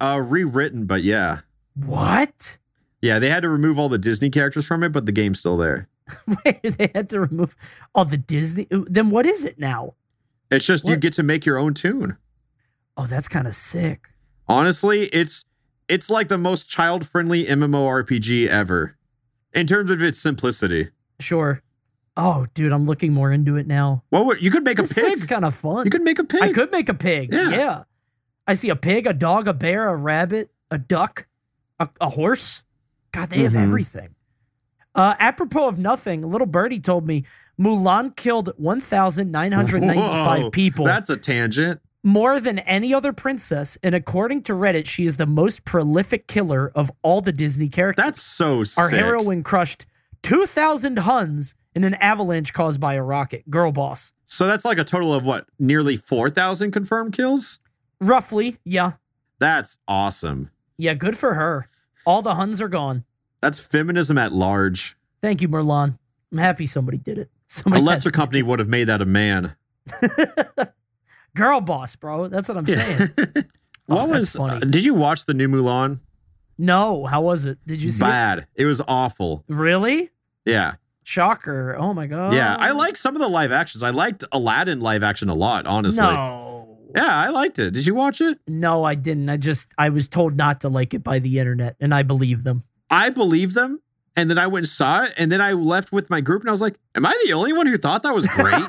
[0.00, 1.40] Uh, rewritten, but yeah,
[1.74, 2.58] What?
[3.00, 3.18] yeah.
[3.18, 5.88] They had to remove all the Disney characters from it, but the game's still there.
[6.44, 7.56] Wait, they had to remove
[7.94, 8.66] all the Disney.
[8.70, 9.94] Then what is it now?
[10.50, 12.16] It's just you get to make your own toon.
[12.96, 14.08] Oh, that's kind of sick.
[14.48, 15.44] Honestly, it's
[15.88, 18.96] it's like the most child friendly MMORPG ever
[19.52, 20.90] in terms of its simplicity.
[21.20, 21.62] Sure.
[22.16, 24.02] Oh, dude, I'm looking more into it now.
[24.10, 25.04] Well, you could make a pig.
[25.04, 25.84] looks kind of fun.
[25.84, 26.42] You could make a pig.
[26.42, 27.32] I could make a pig.
[27.32, 27.50] Yeah.
[27.50, 27.82] Yeah.
[28.46, 31.26] I see a pig, a dog, a bear, a rabbit, a duck,
[31.78, 32.62] a, a horse.
[33.12, 33.62] God, they have Mhm.
[33.64, 34.14] everything.
[34.96, 37.24] Uh, apropos of nothing, little birdie told me
[37.60, 41.80] Mulan killed 1,995 Whoa, people, That's a tangent.
[42.02, 43.76] more than any other princess.
[43.82, 48.04] And according to Reddit, she is the most prolific killer of all the Disney characters.
[48.04, 48.82] That's so sick.
[48.82, 49.86] Our heroine crushed
[50.22, 53.48] 2,000 Huns in an avalanche caused by a rocket.
[53.50, 54.12] Girl boss.
[54.24, 55.46] So that's like a total of what?
[55.58, 57.58] Nearly 4,000 confirmed kills?
[58.00, 58.92] Roughly, yeah.
[59.38, 60.50] That's awesome.
[60.78, 61.68] Yeah, good for her.
[62.06, 63.04] All the Huns are gone.
[63.46, 64.96] That's feminism at large.
[65.20, 65.96] Thank you, Mulan.
[66.32, 67.28] I'm happy somebody did it.
[67.28, 69.54] A Somebody had lesser company would have made that a man.
[71.36, 72.26] Girl boss, bro.
[72.26, 73.10] That's what I'm saying.
[73.86, 74.34] what Oh, was?
[74.34, 74.56] funny.
[74.56, 76.00] uh, did you watch the new Mulan?
[76.58, 77.58] no, how was it?
[77.64, 78.08] Did you see it?
[78.08, 78.46] Bad.
[78.56, 79.44] It was awful.
[79.46, 80.10] Really?
[80.44, 80.74] Yeah.
[81.04, 81.76] Shocker.
[81.78, 82.34] Oh my god.
[82.34, 82.56] Yeah.
[82.58, 83.84] I like some of the live actions.
[83.84, 86.02] I liked Aladdin live action a lot, honestly.
[86.02, 86.78] No.
[86.96, 87.74] Yeah, I liked it.
[87.74, 88.40] Did you watch it?
[88.48, 89.28] No, I didn't.
[89.28, 92.42] I just I was told not to like it by the internet and I believe
[92.42, 92.64] them.
[92.90, 93.80] I believe them.
[94.18, 95.12] And then I went and saw it.
[95.18, 97.52] And then I left with my group and I was like, Am I the only
[97.52, 98.64] one who thought that was great?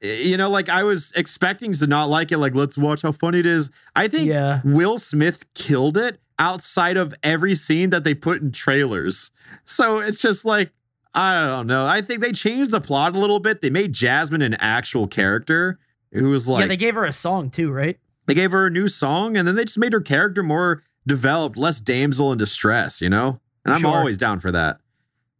[0.00, 2.38] you know, like I was expecting to not like it.
[2.38, 3.70] Like, let's watch how funny it is.
[3.94, 4.60] I think Yeah.
[4.64, 9.30] Will Smith killed it outside of every scene that they put in trailers.
[9.66, 10.70] So it's just like,
[11.14, 11.84] I don't know.
[11.86, 13.60] I think they changed the plot a little bit.
[13.60, 15.78] They made Jasmine an actual character
[16.12, 17.98] who was like, yeah, they gave her a song too, right?
[18.26, 21.56] they gave her a new song and then they just made her character more developed,
[21.58, 23.40] less damsel in distress, you know?
[23.64, 23.90] And I'm Sure.
[23.96, 24.78] always down for that.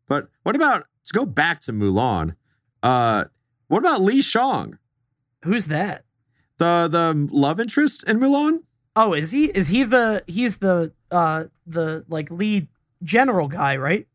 [0.08, 2.34] But what about let's go back to Mulan.
[2.82, 3.24] Uh
[3.68, 4.78] what about Li Shang?
[5.44, 6.04] Who's that?
[6.58, 8.60] The the love interest in Mulan?
[8.96, 9.44] Oh, is he?
[9.46, 12.66] Is he the he's the uh the like lead
[13.02, 14.06] general guy, right?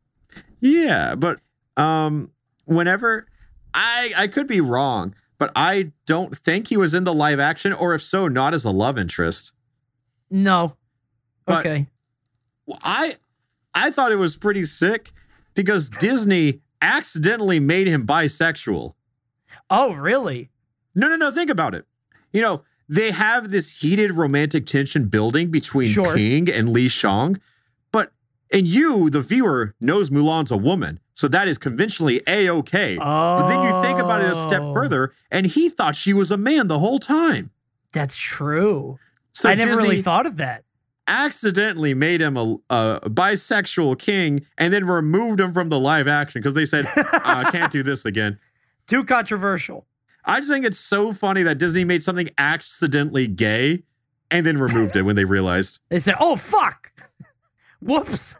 [0.59, 1.39] Yeah, but
[1.77, 2.31] um
[2.65, 3.27] whenever
[3.73, 7.71] I I could be wrong, but I don't think he was in the live action
[7.73, 9.53] or if so not as a love interest.
[10.29, 10.75] No.
[11.45, 11.87] But- okay.
[12.83, 13.17] I
[13.73, 15.11] I thought it was pretty sick
[15.53, 18.93] because Disney accidentally made him bisexual.
[19.69, 20.49] Oh, really?
[20.95, 21.31] No, no, no.
[21.31, 21.85] Think about it.
[22.31, 26.15] You know, they have this heated romantic tension building between Sure.
[26.15, 27.39] Ping and Li Shang,
[27.91, 28.11] but
[28.51, 32.95] and you, the viewer, knows Mulan's a woman, so that is conventionally a okay.
[32.97, 34.73] But then you think about it a step Oh.
[34.73, 37.51] further, and he thought she was a man the whole time.
[37.91, 38.99] That's true.
[39.33, 40.63] So I never Disney really thought of that.
[41.07, 46.41] Accidentally made him a, a bisexual king, and then removed him from the live action
[46.41, 48.37] because they said, uh, "Can't do this again."
[48.87, 49.85] Too controversial.
[50.25, 53.83] I just think it's so funny that Disney made something accidentally gay
[54.31, 55.79] and then removed it when they realized.
[55.89, 56.91] They said, "Oh fuck,
[57.81, 58.35] whoops."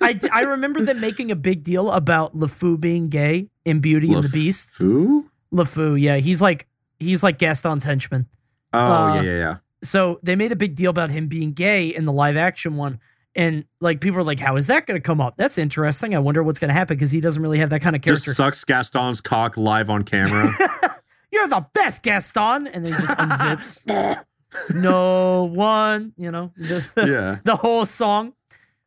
[0.00, 4.24] I, I remember them making a big deal about LeFou being gay in Beauty and
[4.24, 4.76] the Beast.
[4.78, 5.30] Who?
[5.54, 6.66] LeFou, yeah, he's like
[6.98, 8.26] he's like Gaston's henchman.
[8.72, 9.56] Oh Uh, yeah, yeah, yeah.
[9.82, 13.00] So they made a big deal about him being gay in the live action one.
[13.34, 15.36] And like people are like, how is that going to come up?
[15.36, 16.14] That's interesting.
[16.14, 18.26] I wonder what's going to happen because he doesn't really have that kind of character.
[18.26, 20.50] Just sucks Gaston's cock live on camera.
[21.32, 22.66] You're the best, Gaston.
[22.66, 24.24] And then he just unzips.
[24.74, 27.38] no one, you know, just yeah.
[27.44, 28.34] the whole song.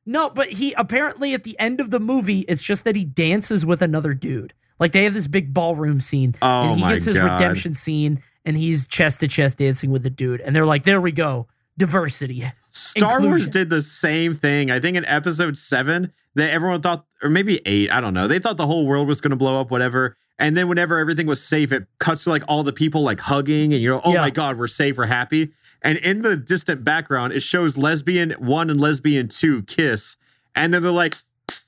[0.05, 3.65] No, but he apparently at the end of the movie, it's just that he dances
[3.65, 4.53] with another dude.
[4.79, 7.34] Like they have this big ballroom scene, Oh and he gets his God.
[7.34, 11.01] redemption scene, and he's chest to chest dancing with the dude, and they're like, "There
[11.01, 14.69] we go, diversity." Star Wars did the same thing.
[14.71, 18.27] I think in episode seven, that everyone thought, or maybe eight, I don't know.
[18.27, 20.17] They thought the whole world was going to blow up, whatever.
[20.38, 23.71] And then whenever everything was safe, it cuts to like all the people like hugging
[23.73, 24.19] and you're, oh Yeah.
[24.19, 25.53] my God, we're safe, we're happy.
[25.81, 30.17] And in the distant background, it shows lesbian one and lesbian two kiss.
[30.53, 31.15] And then they're like,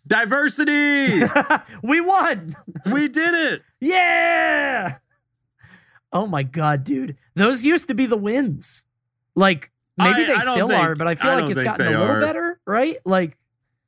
[0.06, 1.22] diversity,
[1.84, 2.52] we won,
[2.92, 3.62] we did it.
[3.80, 4.98] yeah.
[6.14, 8.84] Oh my god, dude, those used to be the wins.
[9.36, 11.88] Like maybe I- they I still think- are, but I feel I like it's gotten
[11.88, 12.20] a little are.
[12.20, 12.98] better, right?
[13.06, 13.38] Like,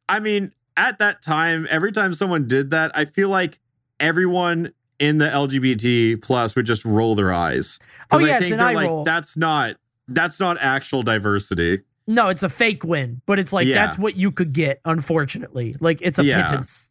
[0.07, 3.59] I mean, at that time, every time someone did that, I feel like
[3.99, 7.79] everyone in the LGBT plus would just roll their eyes.
[8.11, 9.03] Oh, yeah, I it's think an eye like, roll.
[9.03, 9.75] that's not
[10.07, 11.81] that's not actual diversity.
[12.07, 13.75] no, it's a fake win, but it's like Yeah.
[13.75, 14.81] that's what you could get.
[14.83, 16.41] Unfortunately, like it's a Yeah.
[16.43, 16.89] pittance.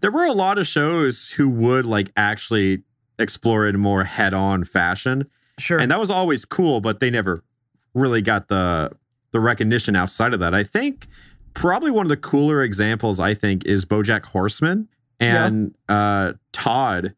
[0.00, 2.82] There were a lot of shows who would like actually
[3.18, 5.28] explore it in more head-on fashion.
[5.58, 5.78] Sure.
[5.78, 7.42] And that was always cool, but they never
[7.94, 8.92] really got the
[9.32, 10.54] the recognition outside of that.
[10.54, 11.06] I think
[11.54, 14.88] probably one of the cooler examples I think is BoJack Horseman
[15.20, 17.14] and uh Todd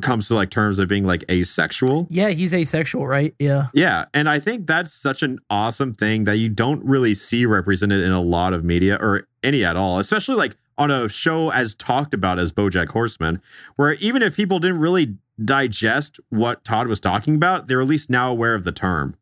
[0.00, 2.06] comes to like terms of being like asexual.
[2.08, 3.34] yeah, he's asexual, right?
[3.40, 3.66] Yeah.
[3.74, 8.04] Yeah, and I think that's such an awesome thing that you don't really see represented
[8.04, 11.74] in a lot of media or any at all, especially like on a show as
[11.74, 13.40] talked about as BoJack Horseman,
[13.76, 18.10] where even if people didn't really digest what Todd was talking about, they're at least
[18.10, 19.16] now aware of the term.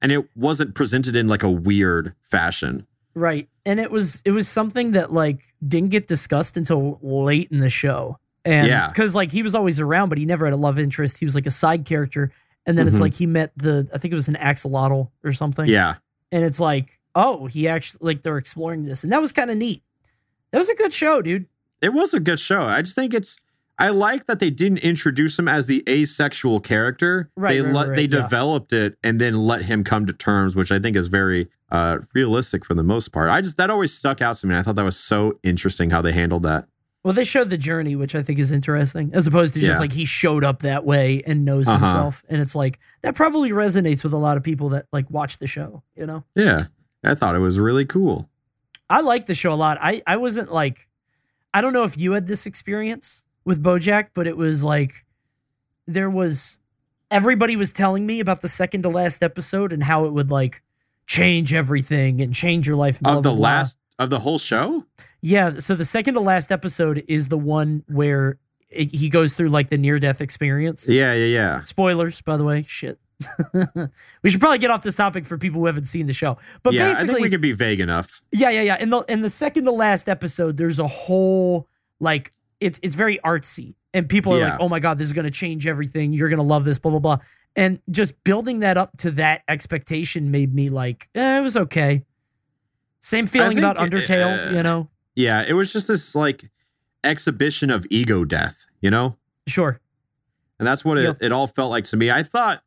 [0.00, 2.86] And it wasn't presented in like a weird fashion.
[3.14, 3.48] Right.
[3.66, 7.70] And it was it was something that like didn't get discussed until late in the
[7.70, 8.18] show.
[8.44, 8.92] And Yeah.
[8.92, 11.18] cuz like he was always around but he never had a love interest.
[11.18, 12.30] He was like a side character.
[12.64, 13.00] And then it's Mhm.
[13.00, 15.68] like he met the I think it was an axolotl or something.
[15.68, 15.96] Yeah.
[16.30, 19.56] And it's like, "Oh, he actually like they're exploring this." And that was kind of
[19.56, 19.82] neat.
[20.52, 21.46] That was a good show, dude.
[21.82, 22.62] It was a good show.
[22.62, 23.38] I just think it's
[23.78, 27.30] I like that they didn't introduce him as the asexual character.
[27.36, 28.22] Right, they right, let right, they yeah.
[28.22, 31.98] developed it and then let him come to terms, which I think is very uh
[32.14, 33.30] realistic for the most part.
[33.30, 34.56] I just that always stuck out to me.
[34.56, 36.66] I thought that was so interesting how they handled that.
[37.04, 39.78] Well, they showed the journey, which I think is interesting, as opposed to just Yeah.
[39.78, 41.78] like he showed up that way and knows Uh-huh.
[41.78, 42.24] himself.
[42.28, 45.46] And it's like that probably resonates with a lot of people that like watch the
[45.46, 46.24] show, you know?
[46.34, 46.64] Yeah.
[47.04, 48.28] I thought it was really cool.
[48.90, 49.78] I like the show a lot.
[49.80, 50.88] I I wasn't like
[51.54, 55.04] I don't know if you had this experience with BoJack, but it was like
[55.86, 56.58] there was
[57.10, 60.62] everybody was telling me about the second to last episode and how it would like
[61.06, 63.00] change everything and change your life.
[63.00, 63.48] blah, Of the blah, blah.
[63.48, 64.84] last of the whole show?
[65.22, 65.54] yeah.
[65.58, 68.38] So the second to last episode is the one where
[68.70, 70.88] it, he goes through like the near death experience.
[70.88, 71.62] Yeah, yeah, yeah.
[71.62, 72.64] Spoilers, by the way.
[72.68, 72.98] Shit.
[74.22, 76.38] we should probably get off this topic for people who haven't seen the show.
[76.62, 78.22] But yeah, I basically, think we could be vague enough.
[78.32, 78.78] yeah, yeah, yeah.
[78.78, 81.66] In the in the second to last episode, there's a whole
[82.00, 84.50] like it's it's very artsy, and people are Yeah.
[84.50, 86.12] like, "Oh my god, this is gonna change everything.
[86.12, 87.18] You're gonna love this." Blah blah blah.
[87.56, 92.04] And just building that up to that expectation made me like, eh, it was okay.
[93.00, 94.90] Same feeling about Undertale, uh, you know.
[95.16, 96.50] Yeah, it was just this like
[97.02, 99.16] exhibition of ego death, you know?
[99.48, 99.80] Sure.
[100.60, 102.10] And that's what it, it all felt like to me.
[102.12, 102.62] I thought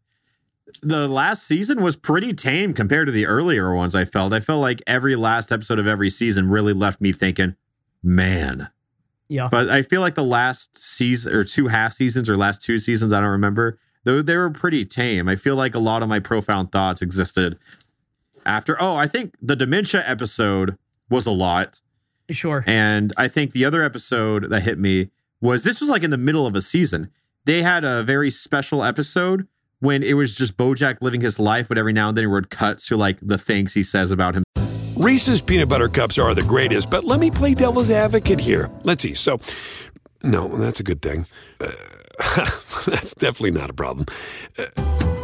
[0.82, 4.34] the last season was pretty tame compared to the earlier ones I felt.
[4.34, 7.56] I felt like every last episode of every season really left me thinking,
[8.04, 8.70] man.
[9.28, 9.48] Yeah.
[9.50, 13.14] But I feel like the last season or two half seasons or last two seasons,
[13.14, 15.28] I don't remember, though they were pretty tame.
[15.28, 17.58] I feel like a lot of my profound thoughts existed
[18.46, 18.76] after.
[18.82, 20.78] Oh, I think the dementia episode
[21.10, 21.82] was a lot.
[22.30, 22.64] Sure.
[22.68, 26.18] And I think the other episode that hit me was this was like in the
[26.18, 27.10] middle of a season.
[27.46, 29.48] They had a very special episode
[29.82, 32.50] when it was just Bojack living his life, but every now and then it would
[32.50, 34.44] cut to like the things he says about him.
[34.96, 38.70] Reese's peanut butter cups are the greatest, but let me play devil's advocate here.
[38.84, 39.16] Let's see.
[39.16, 39.40] So,
[40.24, 41.26] no, that's a good thing.
[41.60, 41.72] Uh,
[42.86, 44.06] that's definitely not a problem.
[44.58, 44.66] Uh,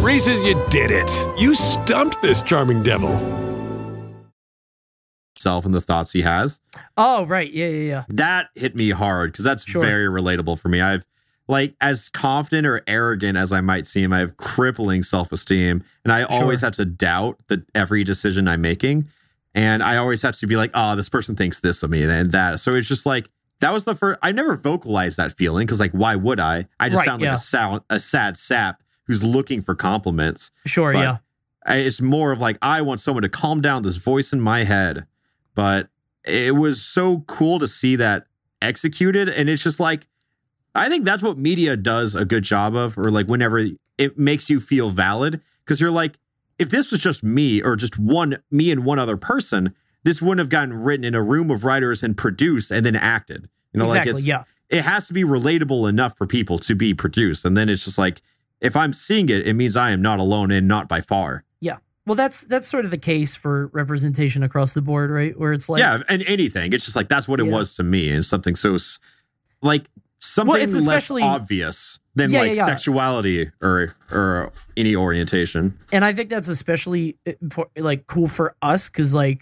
[0.01, 1.09] Reese's, you did it.
[1.39, 3.11] You stumped this charming devil.
[5.37, 6.59] Self and the thoughts he has.
[6.97, 7.51] Oh, right.
[7.51, 8.03] Yeah, yeah, yeah.
[8.09, 9.83] That hit me hard because that's Sure.
[9.83, 10.81] very relatable for me.
[10.81, 11.05] I've
[11.47, 16.11] like as confident or arrogant as I might seem, I have crippling self esteem, and
[16.11, 19.07] I always have to doubt that every decision I'm making,
[19.55, 22.31] and I always have to be like, oh, this person thinks this of me and
[22.31, 22.59] that.
[22.59, 23.29] So it's just like
[23.59, 24.19] that was the first.
[24.21, 26.67] I never vocalized that feeling because like why would I?
[26.79, 27.33] I just Right, sound like yeah.
[27.35, 30.51] a sound a sad sap who's looking for compliments.
[30.65, 31.17] Sure, But- yeah.
[31.65, 34.63] I, it's more of like I want someone to calm down this voice in my
[34.63, 35.05] head.
[35.55, 35.89] But
[36.23, 38.27] it was so cool to see that
[38.61, 40.07] executed, and it's just like
[40.77, 43.65] I think that's what media does a good job of, or like whenever
[43.97, 46.17] it makes you feel valid, because you're like,
[46.59, 49.73] if this was just me or just one me and one other person,
[50.03, 53.49] this wouldn't have gotten written in a room of writers and produced and then acted.
[53.73, 54.11] You know, exactly.
[54.13, 54.43] like it's yeah.
[54.69, 57.45] it has to be relatable enough for people to be produced.
[57.45, 58.21] And then it's just like,
[58.61, 61.43] if I'm seeing it, it means I am not alone and not by far.
[61.59, 61.77] Yeah.
[62.05, 65.37] Well, that's that's sort of the case for representation across the board, right?
[65.37, 66.73] Where it's like, yeah, and anything.
[66.73, 67.51] It's just like that's what it Yeah.
[67.51, 68.77] was to me, and something so
[69.61, 72.65] like something it's less especially- obvious than Yeah, like yeah, yeah.
[72.65, 75.77] sexuality or or any orientation.
[75.91, 77.17] and I think that's especially
[77.77, 79.41] like cool for us because like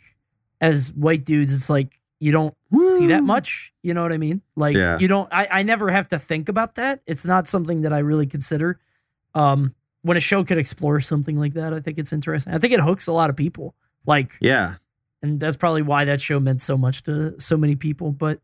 [0.61, 2.55] as white dudes, it's like you don't
[2.97, 3.73] see that much.
[3.83, 4.41] You know what I mean?
[4.55, 5.27] Like you don't.
[5.31, 7.01] I I never have to think about that.
[7.05, 8.79] It's not something that I really consider.
[9.33, 12.53] Um, when a show could explore something like that, I think it's interesting.
[12.53, 13.75] I think it hooks a lot of people.
[14.05, 14.75] Like Yeah,
[15.21, 18.11] and that's probably why that show meant so much to so many people.
[18.11, 18.39] But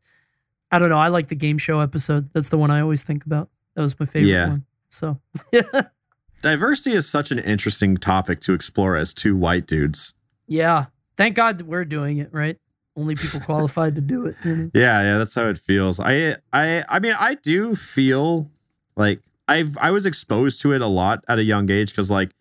[0.71, 0.97] I don't know.
[0.99, 2.29] I like the game show episode.
[2.33, 3.49] That's the one I always think about.
[3.75, 4.47] That was my favorite Yeah.
[4.49, 4.65] one.
[4.89, 5.19] So
[6.41, 10.13] diversity is such an interesting topic to explore as two white dudes.
[10.47, 10.85] yeah,
[11.17, 12.29] thank God that we're doing it.
[12.31, 12.57] Right,
[12.95, 14.35] only people qualified to do it.
[14.43, 14.71] you know?
[14.73, 15.99] Yeah, yeah, that's how it feels.
[15.99, 18.49] I I I mean, I do feel
[18.95, 22.31] like I've I was exposed to it a lot at a young age because like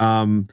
[0.00, 0.48] um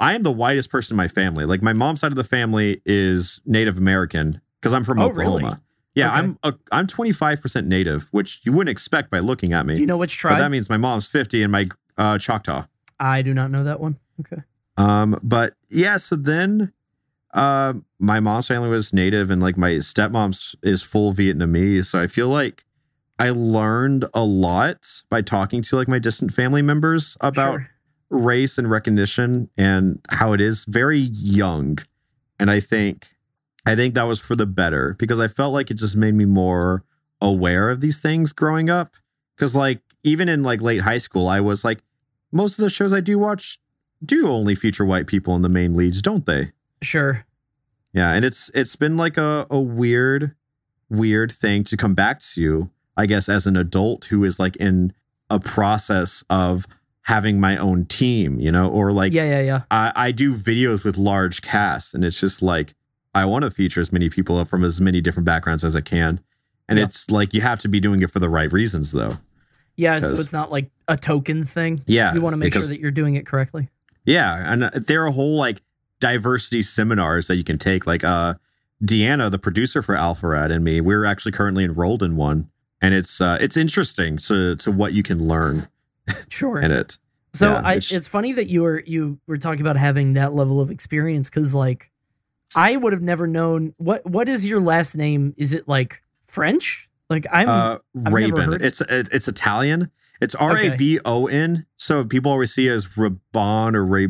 [0.00, 1.44] I am the whitest person in my family.
[1.44, 5.36] Like my mom's side of the family is Native American because I'm from Oh, Oklahoma.
[5.46, 5.56] really?
[5.96, 6.18] Yeah, Okay.
[6.18, 9.74] I'm a, I'm 25% native, which you wouldn't expect by looking at me.
[9.74, 10.34] Do you know which tribe?
[10.36, 11.66] but that means my mom's 50 and my
[11.98, 12.66] uh, Choctaw.
[13.00, 13.98] I do not know that one.
[14.20, 14.42] Okay.
[14.76, 16.72] Um, but yeah, so then
[17.34, 21.86] uh my mom's family was native and like my stepmom's is full Vietnamese.
[21.86, 22.64] So I feel like
[23.18, 27.70] I learned a lot by talking to like my distant family members about Sure.
[28.10, 31.78] race and recognition and how it is very young.
[32.38, 33.15] And I think
[33.66, 36.24] I think that was for the better because I felt like it just made me
[36.24, 36.84] more
[37.20, 38.94] aware of these things growing up.
[39.36, 41.82] Cause like even in like late high school, I was like,
[42.32, 43.58] most of the shows I do watch
[44.04, 46.52] do only feature white people in the main leads, don't they?
[46.82, 47.26] Sure.
[47.92, 50.34] Yeah, and it's it's been like a, a weird,
[50.90, 54.56] weird thing to come back to, you, I guess, as an adult who is like
[54.56, 54.92] in
[55.30, 56.66] a process of
[57.02, 59.62] having my own team, you know, or like yeah, yeah, yeah.
[59.70, 62.74] I, I do videos with large casts, and it's just like
[63.22, 66.20] I want to feature as many people from as many different backgrounds as I can.
[66.68, 69.16] And it's like you have to be doing it for the right reasons, though.
[69.76, 71.82] Yeah, so it's not like a token thing.
[71.86, 73.68] Yeah, You want to make sure that you're doing it correctly.
[74.04, 75.62] Yeah, and uh, there are whole like
[76.00, 77.86] diversity seminars that you can take.
[77.86, 78.34] Like uh
[78.84, 82.50] Deanna, the producer for Alpharad and me, we're actually currently enrolled in one.
[82.82, 85.68] And it's uh it's interesting to to what you can learn
[86.28, 86.60] Sure.
[86.60, 86.98] in it.
[87.32, 90.32] So Yeah, I, it's- it's, funny that you were you were talking about having that
[90.32, 91.90] level of experience because like
[92.54, 95.34] I would have never known what what is your last name?
[95.36, 96.88] Is it like French?
[97.10, 98.54] Like I'm Uh Raven.
[98.62, 99.90] It's it, it's Italian.
[100.20, 101.66] It's R A B O N.
[101.76, 104.08] So people always see it as Rabon or Ray.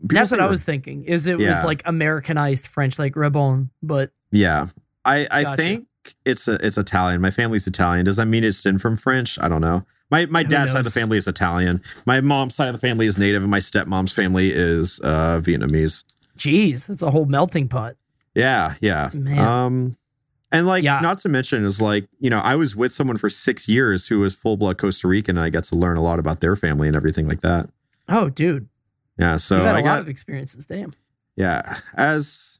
[0.00, 1.04] that's what I was thinking.
[1.04, 4.66] Is it was like Americanized French, like Rebon, but Yeah.
[5.04, 5.62] I I Gotcha.
[5.62, 5.86] think
[6.24, 7.20] it's a, it's Italian.
[7.20, 8.04] My family's Italian.
[8.04, 9.38] Does that mean it's in from French?
[9.40, 9.84] I don't know.
[10.10, 11.82] My my Who dad's side of the family is Italian.
[12.06, 16.02] My mom's side of the family is native, and my stepmom's family is uh, Vietnamese.
[16.38, 17.96] Geez, it's a whole melting pot.
[18.34, 19.10] Yeah, yeah.
[19.12, 19.38] Man.
[19.38, 19.96] Um,
[20.50, 21.00] and like, Yeah.
[21.00, 24.20] not to mention, is like you know, I was with someone for six years who
[24.20, 26.86] was full blood Costa Rican, and I got to learn a lot about their family
[26.88, 27.68] and everything like that.
[28.08, 28.68] Oh, dude,
[29.18, 30.64] Yeah, so you've had a I lot got of experiences.
[30.64, 30.94] Damn.
[31.36, 31.78] yeah.
[31.94, 32.58] As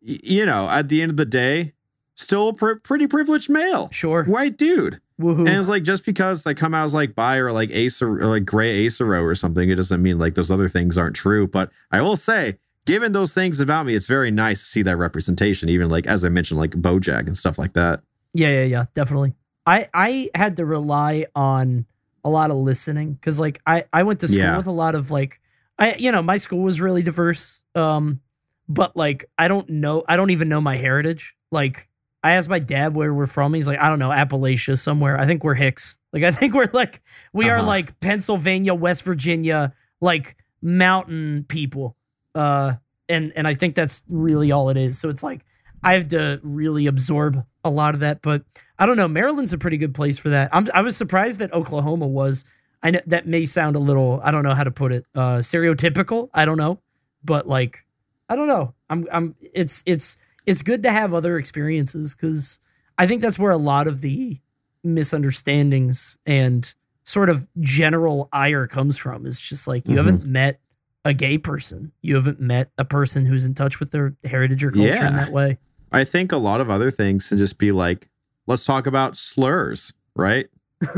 [0.00, 1.74] you know, at the end of the day,
[2.14, 4.24] still a pr- pretty privileged male, Sure.
[4.24, 5.00] white dude.
[5.20, 5.40] Woohoo.
[5.40, 8.20] And it's like just because I come out as like bi or like ace or,
[8.20, 11.48] or like gray acero or something, it doesn't mean like those other things aren't true.
[11.48, 12.56] But I will say,
[12.88, 15.68] given those things about me, it's very nice to see that representation.
[15.68, 18.00] Even like as I mentioned, like BoJack and stuff like that.
[18.34, 19.34] Yeah, yeah, yeah, definitely.
[19.66, 21.86] I I had to rely on
[22.24, 24.56] a lot of listening because like I I went to school Yeah.
[24.56, 25.40] with a lot of like
[25.78, 27.62] I you know my school was really diverse.
[27.74, 28.20] Um,
[28.68, 31.34] but like I don't know I don't even know my heritage.
[31.52, 31.88] Like
[32.22, 33.54] I asked my dad where we're from.
[33.54, 35.18] He's like I don't know Appalachia somewhere.
[35.18, 35.96] I think we're Hicks.
[36.12, 37.00] Like I think we're like
[37.32, 37.66] we are Uh-huh.
[37.66, 41.96] like Pennsylvania, West Virginia, like mountain people.
[42.38, 42.74] Uh,
[43.08, 44.98] and and I think that's really all it is.
[44.98, 45.44] So it's like
[45.82, 48.22] I have to really absorb a lot of that.
[48.22, 48.42] But
[48.78, 49.08] I don't know.
[49.08, 50.50] Maryland's a pretty good place for that.
[50.52, 52.44] I'm, I was surprised that Oklahoma was.
[52.82, 54.20] I know that may sound a little.
[54.22, 55.04] I don't know how to put it.
[55.14, 56.28] Uh, stereotypical.
[56.32, 56.80] I don't know,
[57.24, 57.84] but like,
[58.28, 58.74] I don't know.
[58.88, 59.04] I'm.
[59.12, 59.34] I'm.
[59.54, 59.82] It's.
[59.86, 60.16] It's.
[60.46, 62.58] It's good to have other experiences because
[62.96, 64.38] I think that's where a lot of the
[64.84, 66.72] misunderstandings and
[67.04, 69.26] sort of general ire comes from.
[69.26, 69.96] Is just like you Mhm.
[69.98, 70.60] haven't met
[71.08, 71.90] a gay person.
[72.02, 75.32] You haven't met a person who's in touch with their heritage or culture in that
[75.32, 75.56] way.
[75.90, 78.08] I think a lot of other things can just be like,
[78.46, 80.48] let's talk about slurs, right?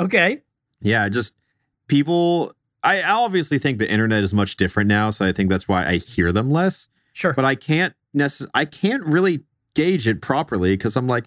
[0.00, 0.42] Okay.
[0.80, 1.34] Yeah, just
[1.88, 2.52] people.
[2.84, 5.96] I obviously think the internet is much different now, so I think that's why I
[5.96, 6.86] hear them less.
[7.12, 7.32] Sure.
[7.32, 9.40] But I can't necess- I can't really
[9.74, 11.24] gauge it properly because I'm like,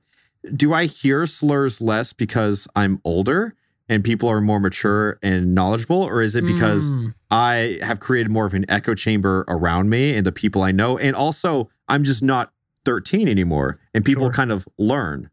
[0.56, 3.56] do I hear slurs less because I'm older
[3.90, 8.30] and people are more mature and knowledgeable, or is it because Mm, I have created
[8.32, 10.98] more of an echo chamber around me and the people I know.
[10.98, 12.52] And also, I'm just not
[12.86, 14.32] 13 anymore and people Sure.
[14.34, 15.30] kind of learn.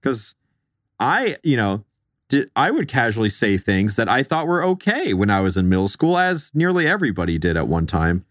[0.00, 0.34] Because
[0.98, 1.84] I, you know,
[2.28, 5.68] did, I would casually say things that I thought were okay when I was in
[5.68, 8.24] middle school, as nearly everybody did at one time.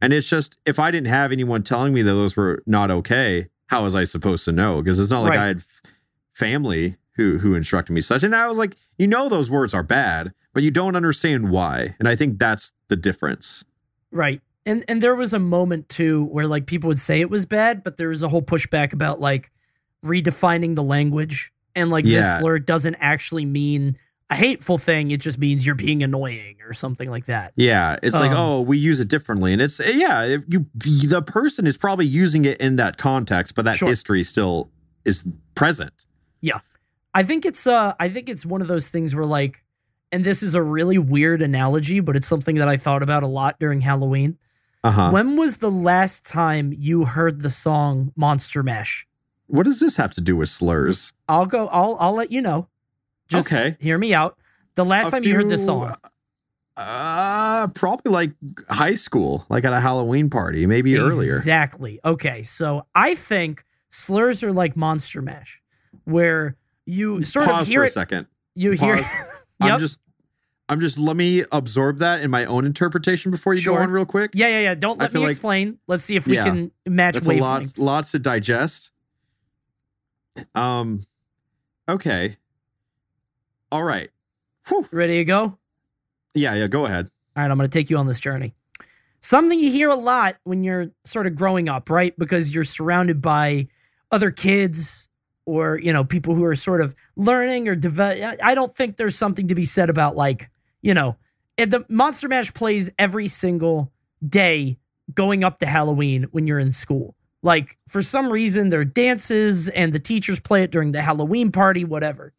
[0.00, 3.48] And it's just, if I didn't have anyone telling me that those were not okay,
[3.68, 4.78] how was I supposed to know?
[4.78, 5.38] Because it's not like Right.
[5.40, 5.82] I had f-
[6.32, 8.22] family who who instructed me such.
[8.22, 11.94] And I was like, you know, those words are bad, but you don't understand why.
[11.98, 13.64] And I think that's the difference.
[14.10, 14.40] right.
[14.64, 17.82] And and there was a moment too where like people would say it was bad,
[17.82, 19.50] but there was a whole pushback about like
[20.04, 22.20] redefining the language and like Yeah.
[22.20, 23.96] this slur doesn't actually mean
[24.30, 25.10] a hateful thing.
[25.10, 27.52] It just means you're being annoying or something like that.
[27.56, 31.66] Yeah, it's like, Um, oh, we use it differently, and it's yeah, you the person
[31.66, 33.88] is probably using it in that context, but that Sure.
[33.88, 34.70] history still
[35.04, 36.06] is present.
[37.14, 39.64] I think it's uh I think it's one of those things where like
[40.10, 43.26] and this is a really weird analogy, but it's something that I thought about a
[43.26, 44.38] lot during Halloween.
[44.84, 45.10] Uh huh.
[45.10, 49.06] When was the last time you heard the song Monster Mash?
[49.46, 51.12] What does this have to do with slurs?
[51.28, 52.68] I'll go I'll I'll let you know.
[53.28, 53.76] Just Okay.
[53.80, 54.38] hear me out.
[54.74, 55.94] The last A time you heard this song.
[56.76, 58.32] Uh, probably like
[58.70, 61.36] high school, like at a Halloween party, maybe earlier.
[61.36, 62.00] Exactly.
[62.04, 62.42] Okay.
[62.42, 65.60] So I think slurs are like Monster Mash,
[66.04, 66.56] where
[66.86, 67.92] you sort Pause of hear for a it.
[67.92, 68.26] second.
[68.54, 69.06] You hear Yep.
[69.60, 69.98] I'm just,
[70.68, 70.98] I'm just.
[70.98, 73.76] Let me absorb that in my own interpretation before you Sure.
[73.76, 74.32] go on real quick.
[74.34, 74.74] Yeah, yeah, yeah.
[74.74, 75.78] Don't let me like- explain.
[75.86, 76.44] Let's see if we Yeah.
[76.44, 77.78] can match That's a wavelengths.
[77.78, 78.90] lots to digest.
[80.54, 81.00] Um,
[81.88, 82.36] okay.
[83.70, 84.10] All right.
[84.68, 84.86] Whew.
[84.92, 85.58] Ready to go?
[86.34, 86.66] Yeah, yeah.
[86.66, 87.10] Go ahead.
[87.36, 88.54] All right, I'm going to take you on this journey.
[89.20, 92.14] Something you hear a lot when you're sort of growing up, right?
[92.18, 93.68] Because you're surrounded by
[94.10, 95.08] other kids
[95.44, 98.38] or, you know, people who are sort of learning or develop.
[98.42, 100.50] I don't think there's something to be said about like,
[100.82, 101.16] you know,
[101.56, 103.92] the Monster Mash plays every single
[104.26, 104.78] day
[105.12, 107.14] going up to Halloween when you're in school.
[107.42, 111.50] Like for some reason, there are dances and the teachers play it during the Halloween
[111.50, 112.32] party, whatever.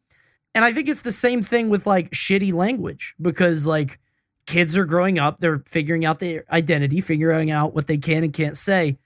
[0.54, 3.98] And I think it's the same thing with like shitty language because like
[4.46, 8.32] kids are growing up, they're figuring out their identity, figuring out what they can and
[8.32, 8.96] can't say.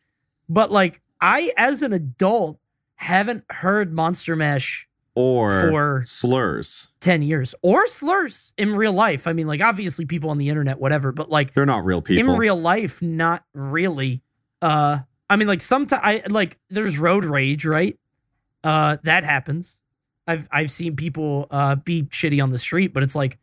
[0.49, 2.59] But like I, as an adult,
[2.99, 6.89] haven't heard Monster Mash Or For- slurs.
[7.01, 9.27] 10 years or slurs in real life.
[9.27, 12.35] I mean, like obviously people on the internet, whatever, but like They're not real people.
[12.35, 14.23] in real life, not really.
[14.63, 14.99] Uh,
[15.31, 17.99] I mean, like sometimes I like there's road rage, right?
[18.65, 19.81] Uh, that happens.
[20.27, 23.39] I've I've seen people uh be shitty on the street, but it's like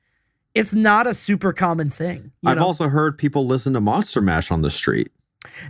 [0.54, 2.32] it's not a super common thing.
[2.42, 2.64] you I've know?
[2.66, 5.12] also heard people listen to Monster Mash on the street.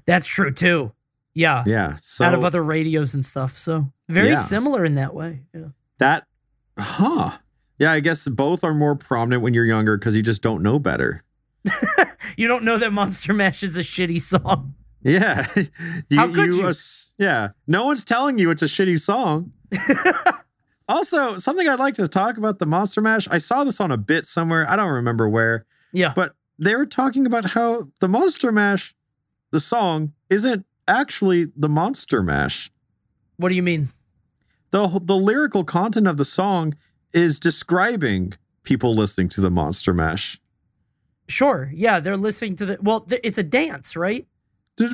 [0.06, 0.92] That's true too.
[1.36, 1.98] Yeah, Yeah.
[2.02, 3.58] So out of other radios and stuff.
[3.58, 4.42] So very Yeah.
[4.42, 5.42] similar in that way.
[5.54, 5.68] Yeah.
[6.00, 6.26] that,
[6.80, 7.38] huh?
[7.78, 10.80] Yeah, I guess both are more prominent when you're younger because you just don't know
[10.80, 11.24] better.
[12.38, 14.74] You don't know that Monster Mash is a shitty song.
[15.04, 15.48] Yeah.
[16.10, 16.68] you, How could you?
[16.68, 17.50] ass- yeah.
[17.68, 19.54] No one's telling you it's a shitty song.
[20.90, 23.28] also, something I'd like to talk about the Monster Mash.
[23.30, 24.70] I saw this on a bit somewhere.
[24.70, 26.14] I don't remember where, Yeah.
[26.16, 28.94] but they were talking about how the Monster Mash,
[29.52, 32.72] the song, isn't actually the Monster Mash.
[33.38, 33.90] what do you mean?
[34.72, 36.76] The the lyrical content of the song
[37.14, 38.34] is describing
[38.64, 40.40] people listening to the Monster Mash.
[41.28, 41.72] Sure.
[41.74, 44.28] Yeah, they're listening to the well, th- it's a dance, right?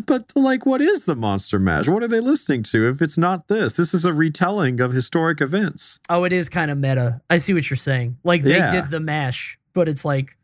[0.06, 1.88] But like, what is the Monster Mash?
[1.88, 3.74] What are they listening to if it's not this?
[3.78, 6.00] This is a retelling of historic events.
[6.08, 7.22] Oh, it is kind of meta.
[7.32, 8.18] I see what you're saying.
[8.24, 8.72] Like they Yeah.
[8.72, 10.38] did the mash, but it's like,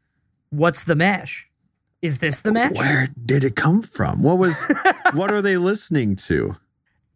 [0.50, 1.47] what's the mash?
[2.08, 2.76] Is this the mash?
[2.76, 4.24] Where did it come from?
[4.24, 4.66] What was?
[5.14, 6.56] what are they listening to?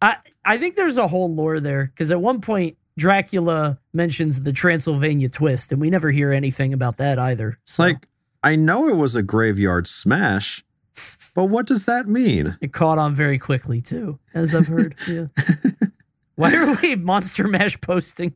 [0.02, 4.52] I I think there's a whole lore there because at one point Dracula mentions the
[4.52, 7.58] Transylvania twist, and we never hear anything about that either.
[7.62, 8.06] It's So, like
[8.42, 10.62] I know it was a graveyard smash,
[11.34, 12.58] But what does that mean?
[12.60, 14.94] It caught on very quickly too, as I've heard.
[15.08, 15.26] Yeah.
[16.34, 18.34] Why are we monster mash posting?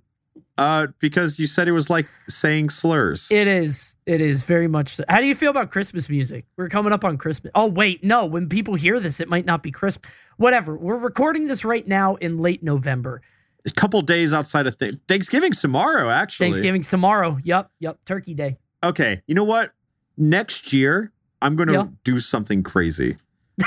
[0.58, 3.28] Uh, because you said it was like saying slurs.
[3.30, 3.94] It is.
[4.06, 4.88] It is very much.
[4.88, 5.04] So.
[5.08, 6.46] How do you feel about Christmas music?
[6.56, 7.50] We're coming up on Christmas.
[7.54, 8.24] Oh wait, no.
[8.24, 10.06] When people hear this, it might not be crisp.
[10.38, 10.76] Whatever.
[10.76, 13.20] We're recording this right now in late November.
[13.66, 16.50] a couple days outside of th- Thanksgiving's tomorrow, actually.
[16.50, 17.38] Thanksgiving's tomorrow.
[17.42, 17.70] Yep.
[17.80, 17.98] Yep.
[18.06, 18.56] Turkey Day.
[18.82, 19.72] Okay, you know what?
[20.16, 21.86] Next year, I'm going to Yeah.
[22.04, 23.16] do something crazy.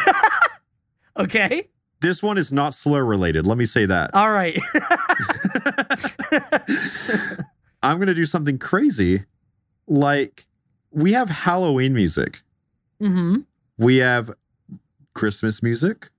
[1.17, 1.67] Okay.
[2.01, 3.45] This one is not slur related.
[3.45, 4.11] Let me say that.
[4.13, 4.57] All right.
[7.84, 9.26] I'm going to do something crazy.
[9.88, 10.45] Like,
[10.91, 12.41] we have Halloween music,
[13.00, 13.38] hmm
[13.78, 14.32] we have
[15.14, 16.10] Christmas music.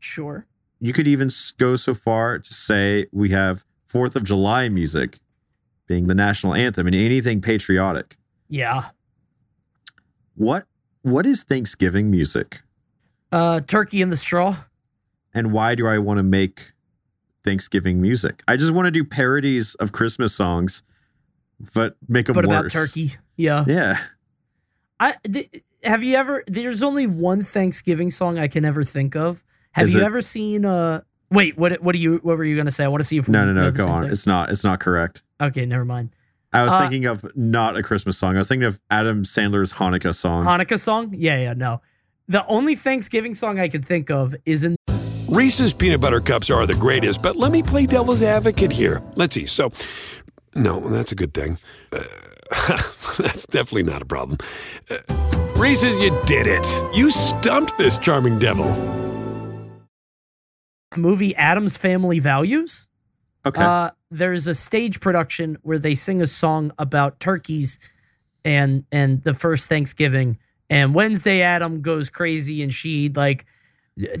[0.00, 0.46] Sure.
[0.80, 5.20] You could even go so far to say we have Fourth of July music
[5.86, 8.16] being the national anthem and anything patriotic.
[8.48, 8.90] Yeah.
[10.34, 10.66] What
[11.02, 12.60] what is Thanksgiving music?
[13.32, 14.56] Uh, turkey in the straw.
[15.32, 16.72] And why do I want to make
[17.48, 18.42] Thanksgiving music?
[18.46, 20.82] I just want to do parodies of Christmas songs,
[21.74, 22.54] but make them But worse.
[22.60, 23.12] about turkey.
[23.36, 23.64] Yeah.
[23.66, 23.98] Yeah.
[25.00, 25.48] I th-
[25.82, 26.44] have you ever?
[26.46, 29.42] There's only one Thanksgiving song I can ever think of.
[29.72, 30.64] Have Is you it- ever seen?
[30.64, 31.56] Uh, wait.
[31.56, 31.80] What?
[31.82, 32.18] What do you?
[32.22, 32.84] What were you gonna say?
[32.84, 33.70] I want to see if No, no, no.
[33.70, 34.02] Go on.
[34.02, 34.12] thing.
[34.12, 34.50] It's not.
[34.50, 35.22] It's not correct.
[35.40, 36.10] Okay, never mind.
[36.52, 38.34] I was Uh, thinking of not a Christmas song.
[38.34, 40.44] I was thinking of Adam Sandler's Hanukkah song.
[40.44, 41.14] Hanukkah song?
[41.16, 41.80] Yeah, yeah, no.
[42.26, 44.74] The only Thanksgiving song I can think of is in
[45.28, 49.02] Reese's peanut butter cups are the greatest, but let me play devil's advocate here.
[49.14, 49.44] Let's see.
[49.44, 49.70] So,
[50.54, 51.58] no, that's a good thing.
[51.92, 52.02] Uh,
[53.18, 54.38] that's definitely not a problem.
[54.90, 54.96] Uh,
[55.54, 56.66] Reese's, you did it.
[56.96, 58.66] You stumped this charming devil.
[60.96, 62.88] movie Addams Family Values.
[63.44, 63.62] okay.
[63.62, 67.78] Uh, there's a stage production where they sing a song about turkeys
[68.46, 70.38] and and the first Thanksgiving.
[70.70, 73.44] And Wednesday Adam goes crazy and she like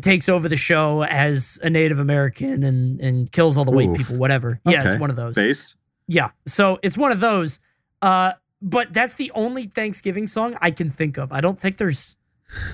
[0.00, 4.16] takes over the show as a Native American and and kills all the white people,
[4.16, 4.60] whatever.
[4.64, 5.34] Yeah, it's one of those.
[5.36, 5.76] Based.
[6.06, 6.30] Yeah.
[6.46, 7.60] So it's one of those.
[8.02, 11.30] Uh, but that's the only Thanksgiving song I can think of.
[11.32, 12.16] I don't think there's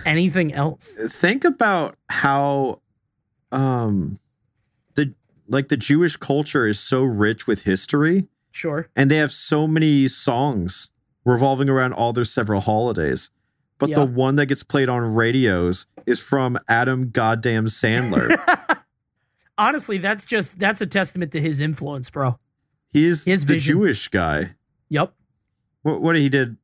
[0.07, 0.97] anything else.
[1.21, 2.81] Think about how
[3.53, 4.19] um
[4.95, 5.15] the
[5.49, 8.89] like the Jewish culture is so rich with history Sure.
[8.97, 10.91] and they have so many songs
[11.25, 13.31] revolving around all their several holidays.
[13.85, 13.97] But Yeah.
[13.97, 18.37] the one that gets played on radios is from Adam goddamn Sandler.
[19.59, 22.39] Honestly, that's just that's a testament to his influence, bro.
[22.93, 23.73] He's His the vision.
[23.73, 24.53] Jewish guy.
[24.89, 25.13] Yep.
[25.83, 26.57] What what he did?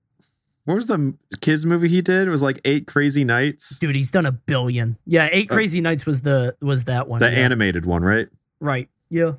[0.65, 2.27] What was the kids movie he did?
[2.27, 4.99] It was like Eight Crazy Nights, Dude, he's done a billion.
[5.07, 7.23] Yeah, Eight Crazy Nights was the was that one.
[7.23, 7.39] Uh, the yeah.
[7.45, 8.29] animated one, right?
[8.61, 8.89] Right.
[9.09, 9.35] Yeah.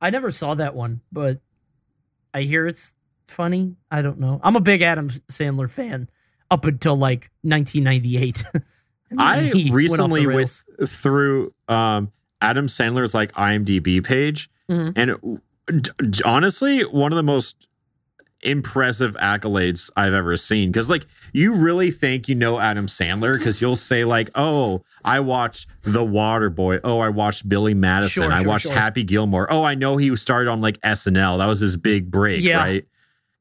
[0.00, 1.40] I never saw that one, but
[2.34, 2.94] I hear it's
[3.26, 3.76] funny.
[3.90, 4.40] I don't know.
[4.42, 6.08] I'm a big Adam Sandler fan
[6.52, 8.44] up until like 1998.
[9.18, 14.92] I he went off the recently went through um, Adam Sandler's like IMDb page, Mhm.
[14.96, 17.66] and d- d- honestly, one of the most
[18.44, 20.72] impressive accolades I've ever seen.
[20.72, 25.20] Because like you really think you know Adam Sandler because you'll say like, "Oh, I
[25.20, 26.78] watched The Water Boy.
[26.82, 28.22] Oh, I watched Billy Madison.
[28.24, 28.72] Sure, I sure, watched sure.
[28.74, 29.46] Happy Gilmore.
[29.52, 31.38] Oh, I know he started on like SNL.
[31.38, 32.56] That was his big break, Yeah.
[32.58, 32.84] right?"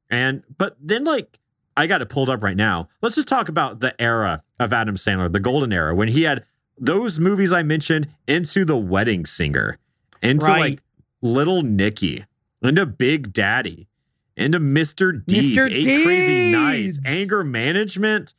[0.10, 1.40] And but then like
[1.78, 2.90] I got it pulled up right now.
[3.02, 6.44] Let's just talk about the era of Adam Sandler, the golden era, when he had
[6.78, 9.78] those movies I mentioned into The Wedding Singer,
[10.22, 10.60] into Right.
[10.60, 10.80] like
[11.22, 12.26] Little Nicky,
[12.62, 13.88] into Big Daddy,
[14.36, 15.24] into Mr.
[15.26, 15.72] Deeds, Mr.
[15.72, 18.34] Eight Crazy Nights, Anger Management,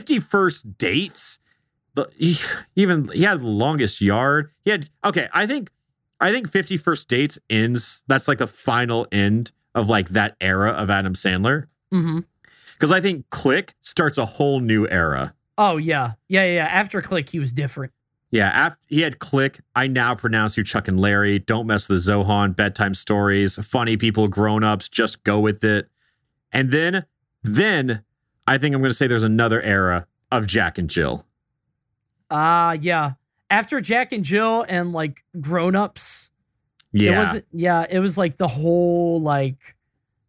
[0.00, 1.38] 51st Dates.
[1.94, 2.36] The, he-
[2.74, 4.50] even he had the longest yard.
[4.64, 5.70] He had okay, I think
[6.20, 8.02] I think 51st Dates ends.
[8.06, 11.66] That's like the final end of like that era of Adam Sandler.
[11.92, 12.24] Mhm.
[12.76, 15.34] Because I think Click starts a whole new era.
[15.58, 16.12] Oh yeah.
[16.28, 16.66] Yeah, yeah, yeah.
[16.66, 17.92] After Click, he was different.
[18.30, 21.38] Yeah, after he had Click, I now pronounce you Chuck and Larry.
[21.38, 25.88] Don't mess with the Zohan, bedtime stories, funny people, grown ups, just go with it.
[26.52, 27.06] And then,
[27.42, 28.02] then
[28.46, 31.24] I think I'm going to say there's another era of Jack and Jill.
[32.30, 33.12] Ah, yeah.
[33.48, 36.32] After Jack and Jill and like grown ups,
[36.92, 39.76] Yeah, it wasn't yeah, it was like the whole like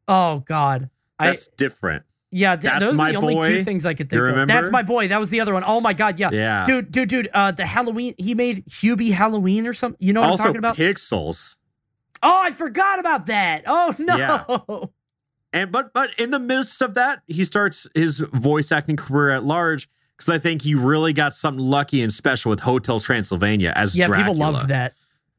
[0.08, 0.92] oh god.
[1.18, 2.04] I that's different.
[2.32, 4.48] Yeah, th- those are the only two things I could think of.
[4.48, 5.08] That's my boy.
[5.08, 5.64] That was the other one.
[5.66, 6.30] Oh my god, yeah.
[6.32, 9.98] Yeah, Dude, dude, dude, uh the Halloween he made Hubie Halloween or something.
[10.06, 10.76] You know what also I'm talking about?
[10.78, 11.58] Pixels.
[12.24, 13.64] oh, I forgot about that.
[13.66, 14.18] Oh no.
[14.18, 14.86] Yeah.
[15.54, 19.44] And but but in the midst of that, he starts his voice acting career at
[19.46, 23.96] large because I think he really got something lucky and special with Hotel Transylvania as
[23.98, 24.34] Yeah, Dracula.
[24.36, 24.94] people loved that.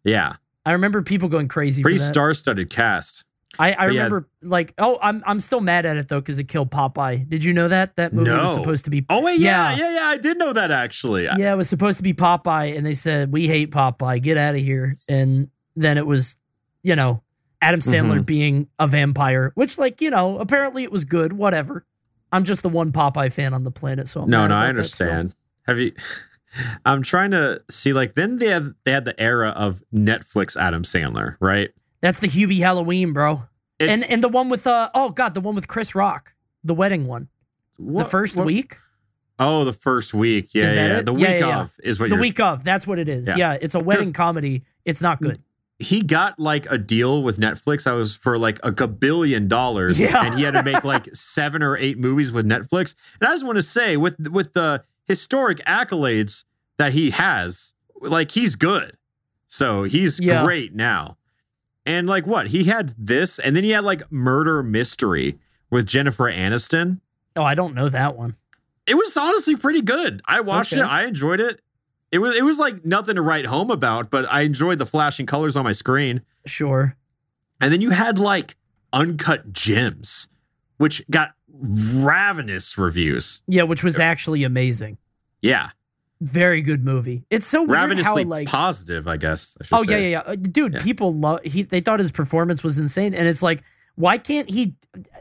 [0.04, 3.24] Yeah, I remember people going crazy pretty star-studded cast.
[3.58, 3.86] I, I But yeah.
[3.88, 7.28] remember like oh I'm I'm still mad at it though because it killed Popeye.
[7.28, 9.04] Did you know that that movie was supposed to be?
[9.10, 9.76] Oh wait, yeah, Yeah.
[9.78, 10.06] yeah, yeah.
[10.06, 11.24] I did know that actually.
[11.24, 14.54] Yeah, it was supposed to be Popeye, and they said we hate Popeye, get out
[14.54, 14.94] of here.
[15.08, 16.36] And then it was,
[16.82, 17.22] you know,
[17.60, 18.26] Adam Sandler Mhm.
[18.26, 21.32] being a vampire, which like you know apparently it was good.
[21.32, 21.84] Whatever.
[22.30, 25.34] I'm just the one Popeye fan on the planet, so I'm no, no, I understand.
[25.66, 25.92] Have you?
[26.84, 27.92] I'm trying to see.
[27.92, 31.70] Like then they had they had the era of Netflix Adam Sandler, right?
[32.00, 33.44] That's the Hubie Halloween, bro.
[33.78, 36.34] It's, and and the one with uh oh god, the one with Chris Rock,
[36.64, 37.28] the wedding one,
[37.76, 38.76] what- the first what- week,
[39.40, 40.48] Oh, the first week.
[40.52, 40.98] Yeah, yeah.
[40.98, 41.06] it?
[41.06, 41.60] The week yeah, yeah.
[41.60, 42.64] of is what the week of.
[42.64, 43.30] That's what it is.
[43.36, 43.56] Yeah.
[43.60, 44.64] It's a wedding comedy.
[44.84, 45.40] It's not good.
[45.78, 47.86] he got like a deal with Netflix.
[47.86, 50.24] I was for like a billion dollars, Yeah.
[50.26, 52.96] and he had to make like seven or eight movies with Netflix.
[53.20, 56.42] And I just want to say, with with the historic accolades
[56.78, 58.96] that he has, like he's good.
[59.46, 61.16] So he's great now.
[61.88, 65.38] And like what he had this, and then he had like Murder Mystery
[65.70, 67.00] with Jennifer Aniston.
[67.34, 68.36] Oh, I don't know that one.
[68.86, 70.20] It was honestly pretty good.
[70.26, 70.82] I watched Okay.
[70.82, 70.84] it.
[70.84, 71.62] I enjoyed it.
[72.12, 75.24] It was it was like nothing to write home about, but I enjoyed the flashing
[75.24, 76.20] colors on my screen.
[76.44, 76.94] Sure.
[77.58, 78.56] And then you had like
[78.92, 80.28] Uncut Gems,
[80.76, 83.40] which got ravenous reviews.
[83.46, 84.98] Yeah, which was er actually amazing.
[85.40, 85.70] Yeah.
[86.20, 87.24] Very good movie.
[87.30, 89.56] It's so weird how like positive, I guess.
[89.62, 89.92] I Oh say.
[89.92, 90.32] yeah, yeah, yeah.
[90.32, 90.82] Uh, Dude, Yeah.
[90.82, 93.62] people love he they thought his performance was insane and it's like
[93.94, 94.74] why can't he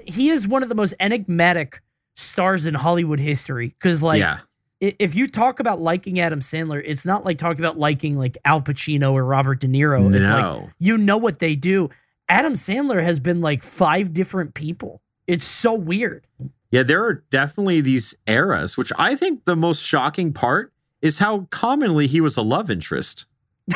[0.06, 1.82] he is one of the most enigmatic
[2.16, 4.40] stars in Hollywood history cuz like yeah.
[4.80, 8.62] if you talk about liking Adam Sandler, it's not like talking about liking like Al
[8.62, 10.14] Pacino or Robert De Niro.
[10.16, 10.70] It's like No.
[10.80, 11.90] you know what they do.
[12.30, 15.02] Adam Sandler has been like five different people.
[15.28, 16.26] It's so weird.
[16.72, 21.48] Yeah, there are definitely these eras, which I think the most shocking part is how
[21.50, 23.26] commonly he was a love interest.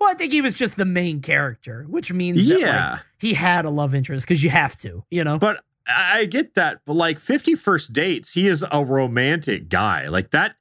[0.00, 2.98] Well, I think he was just the main character, which means that like, Yeah.
[3.18, 5.38] he had a love interest because you have to, you know?
[5.38, 6.80] But I get that.
[6.84, 10.08] But like Fifty First Dates, he is a romantic guy.
[10.08, 10.56] Like that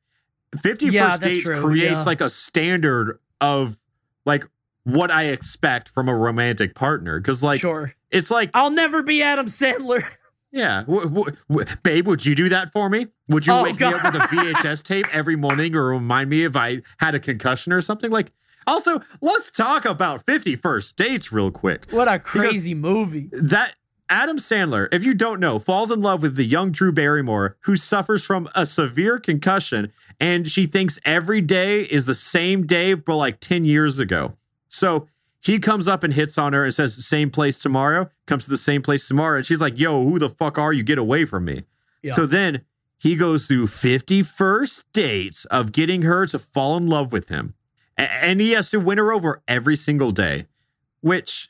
[0.61, 2.03] 50 Yeah, First Dates true, creates yeah.
[2.03, 3.77] like a standard of
[4.25, 4.45] like
[4.83, 7.19] what I expect from a romantic partner.
[7.19, 7.91] Cause like sure.
[8.11, 10.03] it's like I'll never be Adam Sandler.
[10.55, 13.07] Yeah, w- w- w- babe, would you do that for me?
[13.27, 16.43] Would you Oh, wake me up with a VHS tape every morning or remind me
[16.45, 18.09] if I had a concussion or something?
[18.09, 18.31] Like,
[18.65, 21.87] also, let's talk about 50 First Dates real quick.
[21.91, 23.29] What a crazy movie.
[23.33, 23.73] That
[24.07, 27.75] Adam Sandler, if you don't know, falls in love with the young Drew Barrymore who
[27.75, 29.91] suffers from a severe concussion
[30.21, 34.37] and she thinks every day is the same day but like 10 years ago.
[34.69, 35.07] So
[35.45, 38.57] he comes up and hits on her and says, same place tomorrow, comes to the
[38.57, 39.37] same place tomorrow.
[39.37, 40.81] And she's like, yo, who the fuck are you?
[40.81, 41.65] Get away from me.
[42.01, 42.13] Yeah.
[42.13, 42.61] So then
[42.97, 47.53] he goes through 51st dates of getting her to fall in love with him.
[47.95, 50.47] And he has to win her over every single day,
[51.01, 51.49] which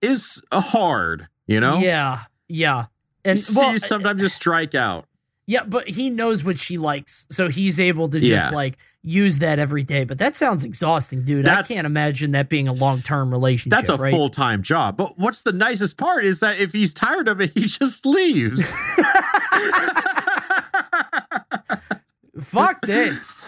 [0.00, 1.78] is hard, you know?
[1.78, 2.22] Yeah.
[2.48, 2.86] Yeah.
[3.24, 5.06] And well, sometimes just strike out.
[5.46, 7.26] Yeah, but he knows what she likes.
[7.30, 8.56] So he's able to just Yeah.
[8.56, 10.02] like use that every day.
[10.04, 11.46] But that sounds exhausting, dude.
[11.46, 13.76] That's- I can't imagine that being a long term relationship.
[13.76, 14.12] That's a right?
[14.12, 14.96] full time job.
[14.96, 18.74] But what's the nicest part is that if he's tired of it, he just leaves.
[22.40, 23.40] Fuck this.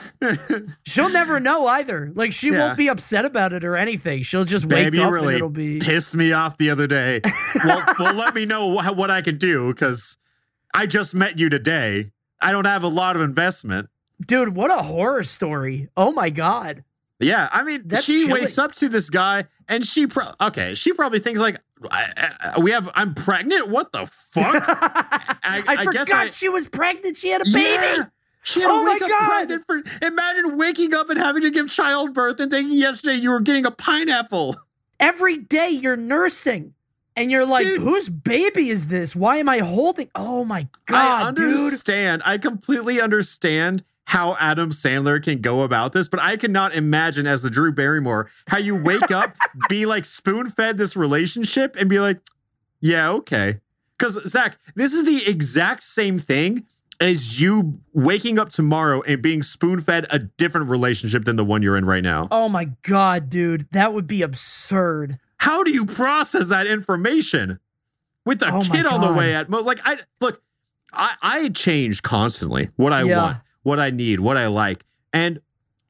[0.86, 2.10] She'll never know either.
[2.14, 2.58] Like she Yeah.
[2.68, 4.22] won't be upset about it or anything.
[4.22, 7.20] She'll just wake Baby up and it'll be pissed me off the other day.
[7.64, 10.16] well, well, let me know what, what I can do because
[10.74, 12.12] I just met you today.
[12.40, 13.88] I don't have a lot of investment.
[14.26, 15.88] Dude, what a horror story.
[15.96, 16.84] Oh my god.
[17.20, 18.42] Yeah, I mean, That's she chilling.
[18.42, 21.60] wakes up to this guy, and she pro- okay, she probably thinks like,
[21.90, 23.68] I, I, we have, I'm pregnant.
[23.68, 24.64] What the fuck?
[24.68, 27.16] I, I guess forgot she was pregnant.
[27.16, 27.56] She had a baby.
[27.98, 28.06] Yeah.
[28.44, 29.60] She had Oh my up God.
[29.66, 29.82] for.
[30.06, 33.70] Imagine waking up and having to give childbirth and thinking yesterday you were getting a
[33.72, 34.54] pineapple.
[35.00, 36.74] Every day you're nursing.
[37.18, 37.80] And you're like, Dude.
[37.80, 39.16] whose baby is this?
[39.16, 40.08] Why am I holding?
[40.14, 41.56] Oh my god, I dude.
[41.56, 42.22] understand.
[42.24, 47.42] I completely understand how Adam Sandler can go about this, but I cannot imagine as
[47.42, 49.34] the Drew Barrymore how you wake up,
[49.68, 52.20] be like spoon fed this relationship, and be like,
[52.80, 53.58] yeah, okay.
[53.98, 56.66] Because Zach, this is the exact same thing
[57.00, 61.62] as you waking up tomorrow and being spoon fed a different relationship than the one
[61.62, 62.28] you're in right now.
[62.30, 63.70] Oh my god, dude.
[63.72, 65.18] That would be absurd.
[65.38, 67.58] How do you process that information
[68.26, 70.42] with a Oh kid on the way at mo- like I look,
[70.92, 73.22] I I change constantly what I Yeah.
[73.22, 74.84] want, what I need, what I like.
[75.12, 75.40] And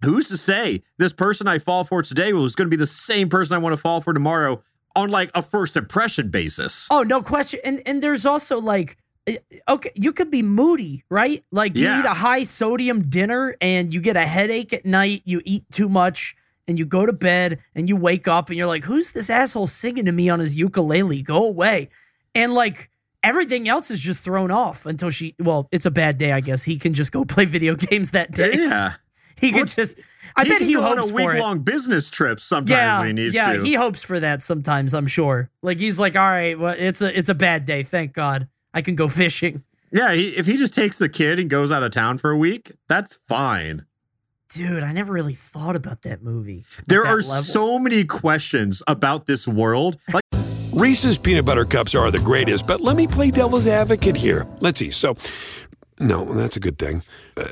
[0.04, 3.28] who's to say this person I fall for today was going to be the same
[3.28, 4.62] person I want to fall for tomorrow
[4.94, 6.86] on like a first impression basis?
[6.90, 7.60] Oh, no question.
[7.64, 8.96] And and there's also like
[9.26, 9.36] eh,
[9.68, 11.42] okay, you could be moody, right?
[11.50, 12.00] Like you Yeah.
[12.00, 15.88] eat a high sodium dinner and you get a headache at night, you eat too
[15.88, 16.36] much
[16.68, 19.66] and you go to bed and you wake up and you're like, who's this asshole
[19.66, 21.22] singing to me on his ukulele?
[21.22, 21.88] Go away.
[22.34, 22.90] And like
[23.24, 26.62] everything else is just thrown off until she, well, it's a bad day, I guess.
[26.62, 28.52] He can just go play video games that day.
[28.54, 28.92] Yeah.
[29.40, 29.98] He could just,
[30.36, 33.12] I he bet he go on a week long business trip sometimes Yeah, when he
[33.14, 33.62] needs yeah, to.
[33.62, 34.92] he hopes for that sometimes.
[34.94, 35.48] I'm sure.
[35.62, 37.82] Like he's like, all right, well, it's a it's a bad day.
[37.84, 39.62] Thank God, I can go fishing.
[39.92, 42.36] yeah, he, if he just takes the kid and goes out of town for a
[42.36, 43.86] week, that's fine.
[44.50, 46.64] Dude, I never really thought about that movie.
[46.86, 47.42] There that are level.
[47.42, 49.98] so many questions about this world.
[50.12, 50.22] Like,
[50.72, 54.46] Reese's peanut butter cups are the greatest, but let me play devil's advocate here.
[54.60, 54.90] Let's see.
[54.90, 55.16] So,
[55.98, 57.02] no, that's a good thing.
[57.36, 57.46] Uh,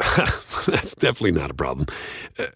[0.66, 1.86] that's definitely not a problem.
[2.38, 2.46] Uh,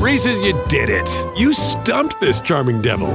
[0.00, 1.08] Reese's, you did it.
[1.38, 3.10] You stumped this charming devil.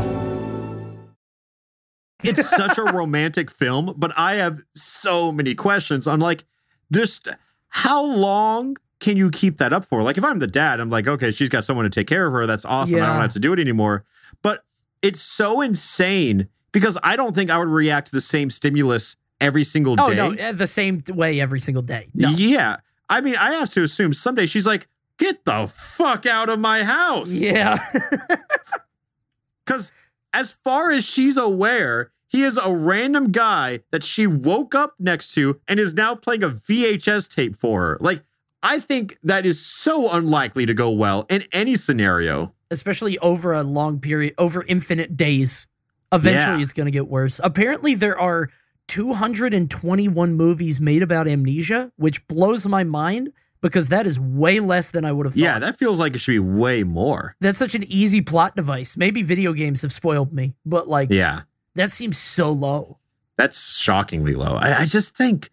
[2.24, 6.08] it's such a romantic film, but I have so many questions.
[6.08, 6.46] I'm like,
[6.92, 7.28] just
[7.70, 10.02] how long can you keep that up for?
[10.04, 12.32] Like, if I'm the dad, I'm like, okay, she's got someone to take care of
[12.34, 12.46] her.
[12.48, 12.96] That's awesome.
[13.02, 14.06] I don't have to do it anymore.
[14.42, 14.64] But
[15.02, 19.64] it's so insane because I don't think I would react to the same stimulus every
[19.66, 20.16] single Oh day.
[20.16, 22.08] no, eh, the same way every single day.
[22.14, 22.78] No, Yeah.
[23.10, 24.88] I mean, I have to assume someday she's like,
[25.18, 27.30] get the fuck out of my house.
[27.30, 27.78] yeah,
[29.66, 29.92] Because
[30.34, 35.34] as far as she's aware, he is a random guy that she woke up next
[35.36, 37.98] to and is now playing a VHS tape for her.
[38.00, 38.24] Like,
[38.64, 42.54] I think that is so unlikely to go well in any scenario.
[42.70, 45.68] especially over a long period, over infinite days.
[46.14, 46.64] Eventually, Yeah.
[46.64, 47.42] it's going to get worse.
[47.44, 48.50] Apparently, there are
[48.88, 55.06] 221 movies made about amnesia, which blows my mind because that is way less than
[55.06, 55.40] I would have thought.
[55.42, 57.36] Yeah, that feels like it should be way more.
[57.42, 58.96] That's such an easy plot device.
[58.98, 61.42] Maybe video games have spoiled me, but like Yeah,
[61.76, 63.00] that seems so low.
[63.38, 64.56] that's shockingly low.
[64.56, 65.50] I, I just think,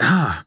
[0.00, 0.44] ah,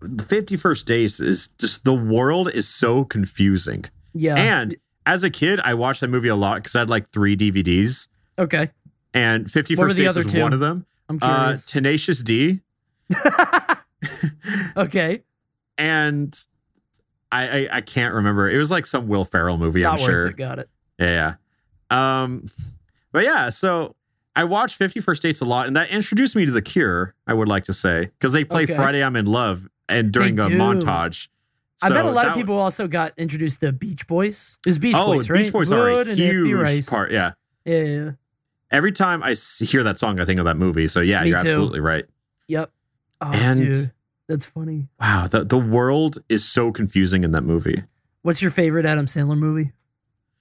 [0.00, 3.84] the 51st Days is just the world is so confusing.
[4.14, 4.36] Yeah.
[4.36, 4.76] And
[5.06, 8.08] as a kid, I watched that movie a lot because I had like three DVDs.
[8.38, 8.70] okay.
[9.14, 10.40] and 51st What were the Days was two?
[10.42, 10.86] one of them.
[11.08, 11.66] I'm Uh, curious.
[11.66, 12.60] Tenacious D,
[14.76, 15.22] okay.
[15.78, 16.38] and
[17.30, 18.48] I, I I can't remember.
[18.50, 19.82] It was like some Will Ferrell movie.
[19.82, 20.26] Not I'm sure.
[20.26, 20.36] it.
[20.36, 20.68] Got it.
[20.98, 21.34] Yeah,
[21.90, 22.22] yeah.
[22.22, 22.46] Um,
[23.12, 23.48] but yeah.
[23.50, 23.96] So
[24.36, 27.14] I watched 51st Dates a lot, and that introduced me to The Cure.
[27.26, 28.74] I would like to say because they play Okay.
[28.76, 31.28] Friday I'm in Love and during a montage.
[31.82, 34.58] I bet a lot of people also got introduced to Beach Boys.
[34.66, 35.42] It's Beach oh, Boys, right?
[35.42, 37.10] Beach Boys are a and huge part.
[37.10, 37.32] Yeah.
[37.64, 38.10] Yeah, yeah.
[38.70, 40.88] Every time I hear that song, I think of that movie.
[40.88, 41.48] So yeah, Me you're too.
[41.48, 42.06] absolutely right.
[42.48, 42.70] Yep.
[43.20, 43.92] Oh, And- dude,
[44.28, 44.88] that's funny.
[45.00, 47.82] Wow, the the world is so confusing in that movie.
[48.22, 49.72] What's your favorite Adam Sandler movie?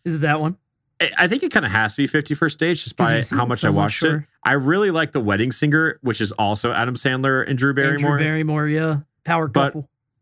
[0.06, 0.58] Is it that one?
[1.02, 3.60] I- I think it kind of has to be 51st Dates just by how much
[3.60, 4.16] so I much, watched sure.
[4.18, 4.26] it.
[4.44, 8.12] I really like The Wedding Singer, which is also Adam Sandler and Drew Barrymore.
[8.12, 9.00] Andrew Barrymore, yeah.
[9.24, 9.76] Power But-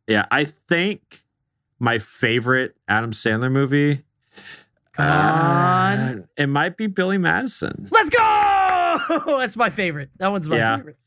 [0.08, 1.24] Yeah, I think
[1.80, 4.04] my favorite Adam Sandler movie.
[4.93, 6.00] Come on.
[6.00, 7.88] uh, it might be Billy Madison.
[7.91, 9.24] Let's go!
[9.39, 10.10] That's my favorite.
[10.18, 10.78] That one's my Yeah.
[10.78, 10.97] favorite.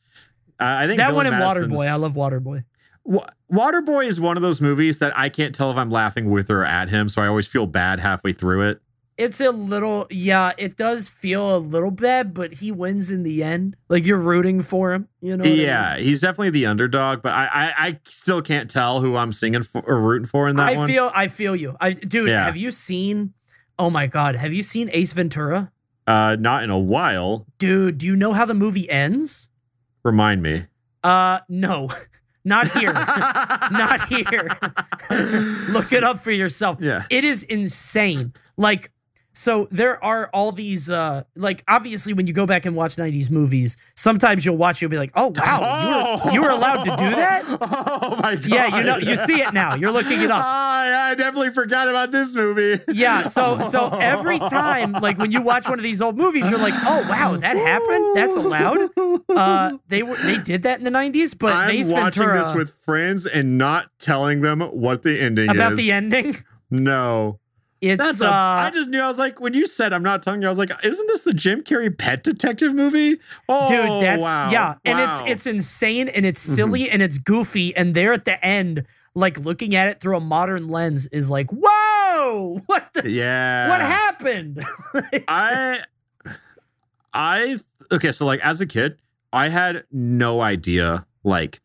[0.61, 1.89] Uh, I think That Billy one and Madison's- Waterboy.
[1.89, 2.65] I love Waterboy.
[3.05, 6.51] Wa- Waterboy is one of those movies that I can't tell if I'm laughing with
[6.51, 8.82] or at him, so I always feel bad halfway through it.
[9.19, 13.43] It's a little, yeah, it does feel a little bad, but he wins in the
[13.45, 13.77] end.
[13.89, 15.43] Like you're rooting for him, you know?
[15.45, 15.61] what I mean?
[15.61, 19.63] yeah, he's definitely the underdog, but I, I I still can't tell who I'm singing
[19.63, 20.89] for or rooting for in that I one.
[20.89, 21.77] feel, I feel you.
[21.81, 22.45] I, dude, Yeah.
[22.45, 23.35] have you seen?
[23.79, 25.73] Oh my god, have you seen Ace Ventura?
[26.07, 27.47] uh, not in a while.
[27.59, 29.51] Dude, do you know how the movie ends?
[30.05, 30.65] Remind me.
[31.05, 31.91] Uh, no,
[32.45, 32.93] not here.
[33.71, 34.49] not here.
[35.69, 36.79] Look it up for yourself.
[36.81, 37.05] Yeah.
[37.11, 38.33] It is insane.
[38.57, 38.91] Like,
[39.33, 43.31] so there are all these, uh, like, obviously, when you go back and watch 90s
[43.31, 46.91] movies, sometimes you'll watch, you'll be like, oh, wow, you, were, you were allowed to
[46.91, 47.45] do that?
[47.49, 48.47] Oh my god.
[48.53, 49.75] Yeah, you know, you see it now.
[49.75, 50.45] You're looking it up.
[50.47, 52.83] I, I definitely forgot about this movie.
[52.93, 56.59] Yeah, so so every time, like when you watch one of these old movies, you're
[56.59, 58.17] like, oh wow, that happened.
[58.17, 58.91] That's allowed.
[59.29, 62.55] Uh, they were they did that in the '90s, but I'm Ace watching Ventura this
[62.55, 65.79] with friends and not telling them what the ending about is.
[65.79, 66.37] the ending.
[66.71, 67.39] No.
[67.83, 70.23] It's That's a, uh, I just knew I was like when you said I'm not
[70.23, 73.19] telling you I was like isn't this the Jim Carrey pet detective movie?
[73.49, 74.51] Oh dude that's wow.
[74.51, 75.07] yeah and Wow.
[75.07, 75.27] Mm-hmm.
[75.27, 79.37] it's it's insane and it's silly and it's goofy and there at the end like
[79.39, 83.69] looking at it through a modern lens is like whoa what the yeah.
[83.69, 84.63] what happened
[85.29, 85.81] I
[87.13, 87.59] I
[87.91, 88.97] okay, so like as a kid,
[89.33, 91.61] I had no idea like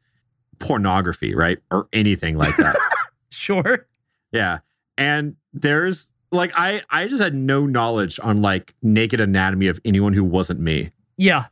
[0.60, 1.60] pornography, right?
[1.72, 2.76] Or anything like that.
[3.30, 3.88] sure
[4.32, 4.60] yeah.
[4.98, 10.14] And there's like I I just had no knowledge on like naked anatomy of anyone
[10.14, 10.92] who wasn't me.
[11.18, 11.46] yeah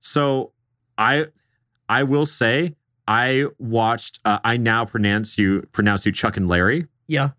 [0.00, 0.52] So
[0.98, 1.26] I
[1.88, 2.74] I will say
[3.06, 6.86] I watched uh, I now pronounce you pronounce you Chuck and Larry.
[7.06, 7.30] yeah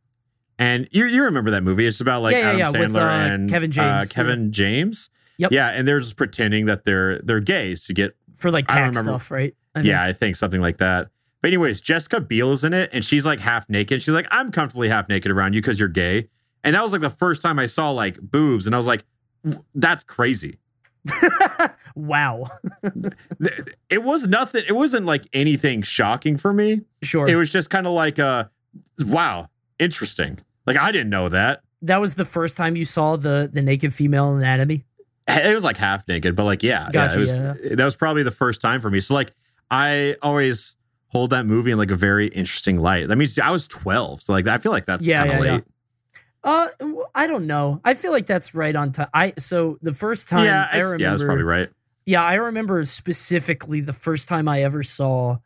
[0.60, 1.86] And you you remember that movie?
[1.88, 3.00] It's about like Yeah, yeah, Adam yeah, Sandler with, uh,
[3.34, 4.10] and Kevin uh, James.
[4.10, 5.10] Kevin James.
[5.38, 5.52] Yep.
[5.54, 9.32] Yeah, and they're just pretending that they're they're gays to get for like tax stuff,
[9.32, 9.56] right?
[9.76, 11.10] I yeah, I think something like that.
[11.42, 14.02] But anyways, Jessica Biel is in it, and she's like half naked.
[14.02, 16.30] She's like, "I'm comfortably half naked around you because you're gay."
[16.64, 19.04] And that was like the first time I saw like boobs, and I was like,
[19.74, 20.60] "That's crazy."
[21.96, 22.46] wow.
[23.90, 24.64] It was nothing.
[24.68, 26.82] It wasn't like anything shocking for me.
[27.02, 27.28] Sure.
[27.28, 28.46] It was just kind of like, uh,
[29.00, 31.62] "Wow, interesting." Like I didn't know that.
[31.82, 34.86] that was the first time you saw the the naked female anatomy.
[35.28, 37.76] It was like half naked, but like yeah, Gotcha, yeah, it was, yeah.
[37.76, 39.00] That was probably the first time for me.
[39.00, 39.34] So like,
[39.70, 40.78] I always
[41.12, 43.08] hold that movie in like a very interesting light.
[43.08, 45.52] That means I was twelve, so like I feel like that's Yeah, kind of yeah,
[45.54, 45.60] yeah.
[46.44, 46.68] Uh,
[47.14, 47.80] I don't know.
[47.86, 49.10] I feel like that's right on time.
[49.14, 51.04] I so the first time Yeah, I I- remember.
[51.04, 51.70] yeah, that's probably right.
[52.06, 55.38] Yeah, I remember specifically the first time I ever saw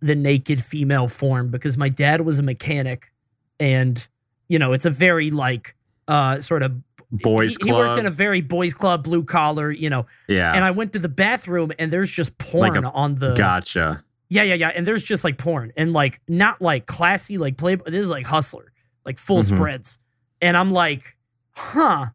[0.00, 3.10] the naked female form because my dad was a mechanic,
[3.58, 4.06] and
[4.48, 5.74] you know it's a very like
[6.08, 6.72] uh sort of
[7.12, 10.06] Boys he, he worked in a very boys club, blue collar, you know.
[10.26, 13.36] yeah, And I went to the bathroom and there's just porn Like a- on the
[13.36, 14.02] gotcha.
[14.28, 17.74] Yeah yeah yeah, and there's just like porn and like not like classy like play.
[17.76, 18.72] This is like hustler,
[19.04, 19.54] like full Mhm.
[19.56, 19.98] spreads,
[20.40, 21.16] and I'm like,
[21.52, 22.06] huh.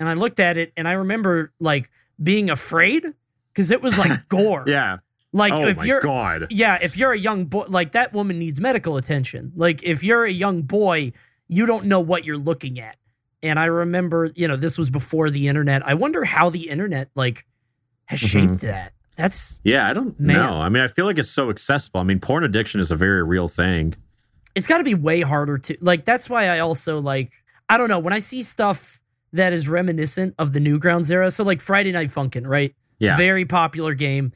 [0.00, 1.90] And I looked at it and I remember like
[2.22, 3.04] being afraid
[3.52, 4.64] because it was like gore.
[4.66, 4.98] Yeah.
[5.32, 6.46] Like oh if my you're god.
[6.50, 9.52] yeah, if you're a young boy, like that woman needs medical attention.
[9.56, 11.12] Like if you're a young boy,
[11.48, 12.96] you don't know what you're looking at.
[13.42, 15.86] And I remember, you know, this was before the internet.
[15.86, 17.44] I wonder how the internet like
[18.06, 18.26] has Mhm.
[18.28, 18.92] shaped that.
[19.18, 20.36] That's Yeah, I don't Man.
[20.36, 20.54] know.
[20.60, 22.00] I mean, I feel like it's so accessible.
[22.00, 23.94] I mean, porn addiction is a very real thing.
[24.54, 26.04] it's got to be way harder to like.
[26.06, 27.32] That's why I also like.
[27.68, 29.00] I don't know when I see stuff
[29.34, 31.30] that is reminiscent of the Newgrounds era.
[31.30, 32.74] So like Friday Night Funkin', right?
[32.98, 33.16] Yeah.
[33.16, 34.32] very popular game,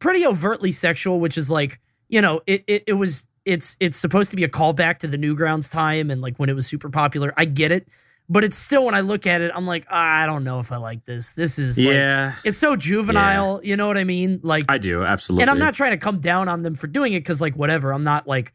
[0.00, 4.30] pretty overtly sexual, which is like you know it it, it was it's it's supposed
[4.30, 7.32] to be a callback to the Newgrounds time and like when it was super popular.
[7.36, 7.88] I get it,
[8.28, 10.72] but it's still when I look at it, I'm like "Ah, I don't know if
[10.72, 11.32] I like this.
[11.34, 13.60] This is like, yeah, it's so juvenile.
[13.62, 14.40] You know what I mean?
[14.42, 15.42] Like I do absolutely.
[15.42, 17.92] and I'm not trying to come down on them for doing it because, like, whatever.
[17.92, 18.52] I'm not like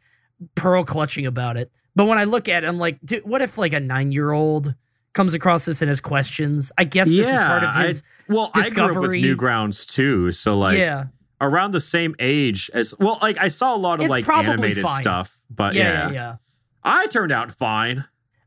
[0.56, 1.72] pearl clutching about it.
[1.96, 4.32] But when I look at it, I'm like, dude, what if like a nine year
[4.32, 4.74] old
[5.14, 6.72] comes across this and has questions?
[6.78, 8.04] I guess this is part of I- his.
[8.28, 9.12] well, I grew up with.
[9.12, 11.06] Newgrounds too, so like yeah.
[11.42, 13.18] around the same age as well.
[13.22, 15.02] Like I saw a lot of It's like animated fine.
[15.02, 15.84] stuff, but yeah.
[15.84, 16.12] yeah, Yeah.
[16.14, 16.36] Yeah.
[16.84, 18.06] I turned out fine.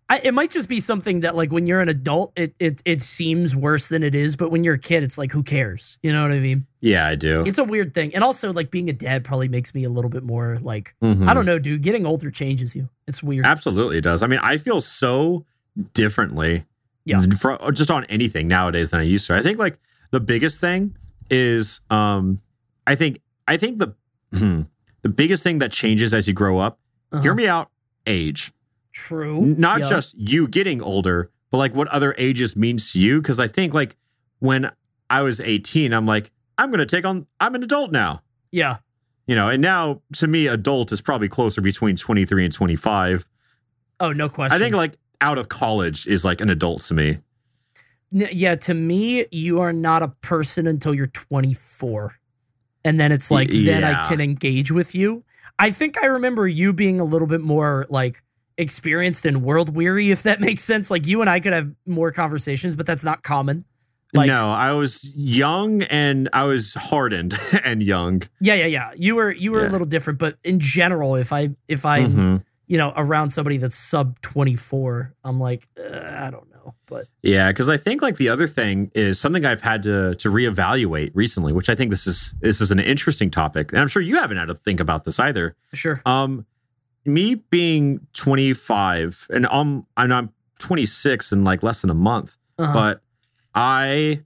[0.09, 3.01] I, it might just be something that, like, when you're an adult, it, it it
[3.01, 4.37] seems worse than it is.
[4.37, 5.99] But when you're a kid, it's like, who cares?
[6.03, 6.67] You know what I mean?
[6.81, 7.45] Yeah, I do.
[7.47, 8.15] It's a weird thing.
[8.15, 11.27] And also, like, being a dad probably makes me a little bit more like, Mhm.
[11.29, 11.83] I don't know, dude.
[11.83, 12.91] Getting older changes you.
[13.07, 13.47] It's weird.
[13.47, 14.23] Absolutely, it does.
[14.23, 15.47] I mean, I feel so
[15.95, 16.65] differently,
[17.07, 17.23] Yeah.
[17.39, 19.35] fro- just on anything nowadays than I used to.
[19.35, 19.79] I think like
[20.11, 20.95] the biggest thing
[21.31, 22.39] is, um,
[22.87, 23.95] I think, I think the
[25.03, 26.79] the biggest thing that changes as you grow up.
[27.13, 27.23] Uh-huh.
[27.23, 27.71] Hear me out.
[28.07, 28.53] Age,
[28.93, 29.41] True.
[29.57, 29.89] Not Yeah.
[29.89, 33.21] just you getting older, but like what other ages means to you.
[33.21, 33.97] Because I think like
[34.39, 34.71] when
[35.11, 37.27] I was eighteen, I'm like, I'm gonna take on.
[37.41, 38.23] I'm an adult now.
[38.51, 38.79] Yeah.
[39.27, 43.29] You know, and now to me, adult is probably closer between 23 and 25.
[44.01, 44.55] Oh, no question.
[44.57, 47.19] I think like out of college is like an adult to me.
[48.11, 52.17] Yeah, to me, you are not a person until you're 24.
[52.85, 55.25] And then it's like, Y- then I can engage with you.
[55.59, 58.23] I think I remember you being a little bit more like
[58.59, 60.91] experienced and world weary, if that makes sense.
[60.91, 63.65] Like you and I could have more conversations, but that's not common.
[64.15, 68.23] Like, no, I was young and I was hardened and young.
[68.43, 68.91] yeah, yeah, yeah.
[68.95, 72.45] You were you were a little different, but in general, if I if I'm Mhm.
[72.67, 77.49] you know around somebody that's sub 24, I'm like, uh, I don't know, but Yeah,
[77.51, 81.55] because I think like the other thing is something I've had to to reevaluate recently,
[81.55, 84.37] which I think this is this is an interesting topic, and I'm sure you haven't
[84.37, 85.57] had to think about this either.
[85.73, 86.03] sure.
[86.05, 86.45] Um,
[87.05, 92.73] me being 25 and um, and I'm 26 in like less than a month, Uh-huh.
[92.73, 93.01] but
[93.55, 94.23] I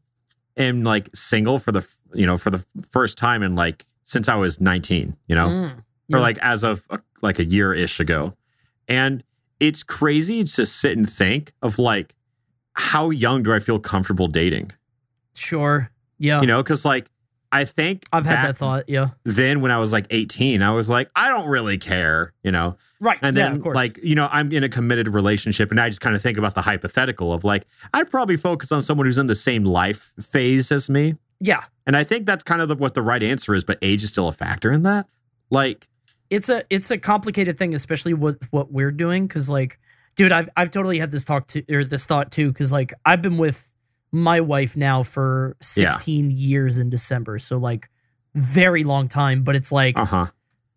[0.57, 4.37] am like single for the you know for the first time in like since I
[4.37, 6.87] was 19, you know, Mm, or like as of
[7.23, 8.35] like a year ish ago,
[8.87, 9.25] and
[9.59, 12.15] it's crazy to sit and think of like
[12.75, 14.71] how young do I feel comfortable dating,
[15.35, 15.91] sure.
[16.19, 16.41] Yeah.
[16.41, 17.11] you know, because like
[17.53, 18.85] I think I've had that thought.
[18.89, 19.11] Yeah.
[19.25, 22.77] Then when I was like 18, I was like, I don't really care, you know.
[23.01, 23.19] Right.
[23.23, 23.75] And yeah, then, course.
[23.75, 26.55] like, you know, I'm in a committed relationship, and I just kind of think about
[26.55, 30.73] the hypothetical of like, I'd probably focus on someone who's in the same life phase
[30.73, 31.15] as me.
[31.41, 31.65] yeah.
[31.87, 34.09] And I think that's kind of the, what the right answer is, but age is
[34.09, 35.07] still a factor in that.
[35.51, 35.89] Like,
[36.31, 39.29] it's a it's a complicated thing, especially with what we're doing.
[39.29, 39.79] Cause like,
[40.17, 42.53] dude, I've I've totally had this talk to or this thought too.
[42.53, 43.73] Cause like I've been with
[44.17, 47.39] my wife now for 16 years in December.
[47.39, 47.89] So like
[48.35, 49.43] very long time.
[49.43, 50.27] But it's like uh huh.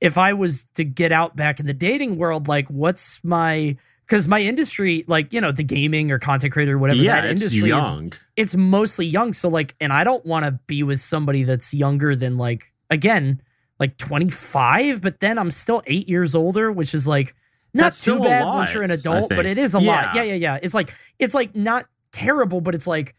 [0.02, 4.28] if I was to get out back in the dating world, like what's my because
[4.28, 7.42] my industry, like you know, the gaming or content creator, or whatever yeah, that it's
[7.42, 8.14] industry is, young.
[8.36, 9.34] it's mostly young.
[9.34, 13.42] So like, and I don't want to be with somebody that's younger than like again,
[13.80, 17.36] like 25, but then I'm still eight years older, which is like
[17.74, 20.16] not That's too bad lot, once you're an adult, but it is a lot.
[20.16, 20.16] Yeah.
[20.16, 20.60] Yeah, yeah, yeah.
[20.62, 23.16] It's like it's like not terrible, but it's like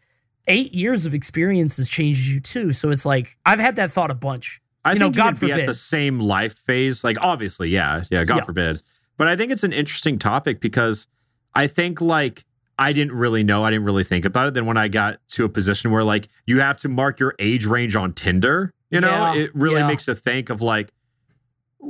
[0.47, 2.71] eight years of experiences changes you too.
[2.73, 4.61] So it's like I've had that thought a bunch.
[4.83, 5.59] I you know, think God you be forbid.
[5.61, 7.03] at the same life phase.
[7.03, 8.43] Like, obviously, yeah, yeah, God Yeah.
[8.45, 8.81] forbid.
[9.17, 11.05] But I think it's an interesting topic because
[11.53, 12.45] I think like
[12.79, 14.53] I didn't really know, I didn't really think about it.
[14.55, 17.67] Then when I got to a position where like you have to mark your age
[17.67, 19.87] range on Tinder, you know, Yeah, it really yeah.
[19.87, 20.91] makes you think of like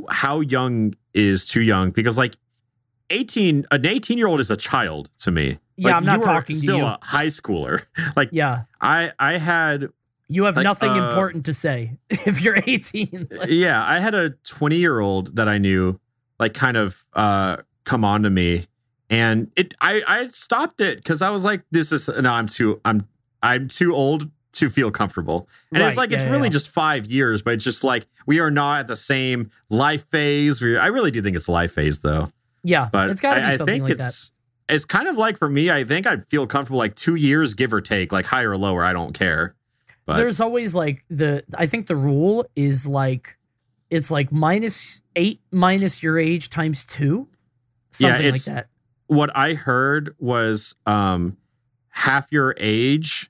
[0.10, 2.36] how young is too young because like
[3.10, 6.56] 18 an 18 year old is a child to me Yeah, Like, I'm not talking
[6.56, 6.86] to still you.
[6.86, 8.64] a high schooler like Yeah.
[8.80, 9.90] i i had
[10.28, 13.28] You have Like, nothing uh, important to say if you're 18.
[13.40, 16.00] Like, yeah, I had a 20 year old that I knew,
[16.40, 18.68] like, kind of uh, come on to me,
[19.10, 19.74] and it.
[19.82, 23.08] I I stopped it because I was like, this is no, I'm too I'm
[23.44, 26.60] I'm too old to feel comfortable, and it's like yeah, it's really yeah.
[26.60, 30.62] just five years, but it's just like we are not at the same life phase.
[30.62, 32.28] We, I really do think it's life phase though,
[32.64, 34.30] yeah, but it's got to be I, I something think like that.
[34.72, 34.86] It's.
[34.86, 37.82] Kind of like for me, I think I'd feel comfortable like two years, give or
[37.82, 38.84] take, like higher or lower.
[38.84, 39.56] I don't care.
[40.06, 43.38] But There's always like the I think the rule is like
[43.90, 47.28] it's like minus eight minus your age times two,
[48.00, 48.68] Yeah, something like that.
[49.08, 51.38] what I heard was um
[51.90, 53.30] half your age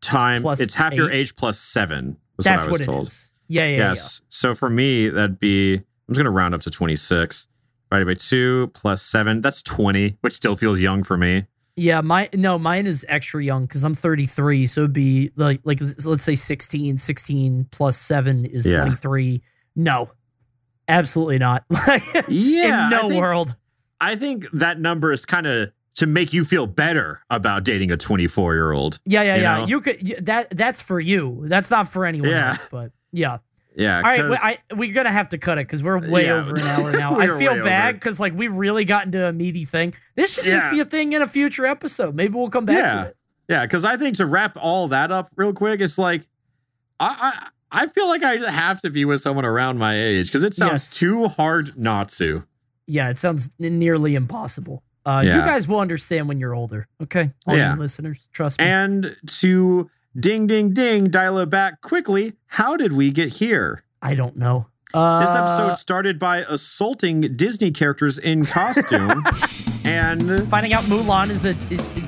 [0.00, 3.06] time Plus it's half your age plus seven was That's what I was what, told.
[3.06, 3.32] it is.
[3.48, 4.22] Yeah, yeah, yes.
[4.28, 7.46] So for me, that'd be I'm just gonna round up to 26.
[7.90, 11.46] Divided by two plus seven, that's 20, which still feels young for me.
[11.76, 12.00] yeah.
[12.00, 16.22] My no, mine is extra young because I'm 33, so it'd be like like let's
[16.22, 18.80] say 16, 16 plus seven is Yeah.
[18.80, 19.42] 23.
[19.76, 20.10] No,
[20.88, 21.64] absolutely not.
[22.28, 22.84] Yeah.
[22.86, 23.56] in no I think, world.
[24.00, 27.96] I think that number is kind of to make you feel better about dating a
[27.96, 28.98] 24 year old.
[29.06, 29.58] Yeah, yeah, you yeah.
[29.58, 29.66] know?
[29.66, 31.42] You could that that's for you.
[31.46, 32.48] That's not for anyone Yeah.
[32.50, 32.66] else.
[32.70, 33.38] But yeah.
[33.76, 33.96] Yeah.
[33.98, 36.34] All right, we, I, we're gonna have to cut it because we're way Yeah.
[36.36, 37.18] over an hour now.
[37.20, 39.94] I feel bad because like we've really gotten to a meaty thing.
[40.14, 42.14] This should just be a thing in a future episode.
[42.14, 43.02] Maybe we'll come back Yeah.
[43.04, 43.16] to it.
[43.48, 46.26] Yeah, because I think to wrap all that up real quick, it's like
[46.98, 47.32] I
[47.70, 50.54] I, I feel like I have to be with someone around my age because it
[50.54, 50.94] sounds Yes.
[50.96, 52.44] too hard not to.
[52.86, 54.82] Yeah, it sounds nearly impossible.
[55.04, 56.88] Uh, You guys will understand when you're older.
[57.02, 57.74] Okay, all Yeah.
[57.74, 58.64] you listeners, trust me.
[58.64, 62.34] And to ding ding ding, dial it back quickly.
[62.46, 63.84] How did we get here?
[64.00, 64.66] I don't know.
[64.94, 69.22] Uh, This episode started by assaulting Disney characters in costume,
[69.84, 71.54] and finding out Mulan is a,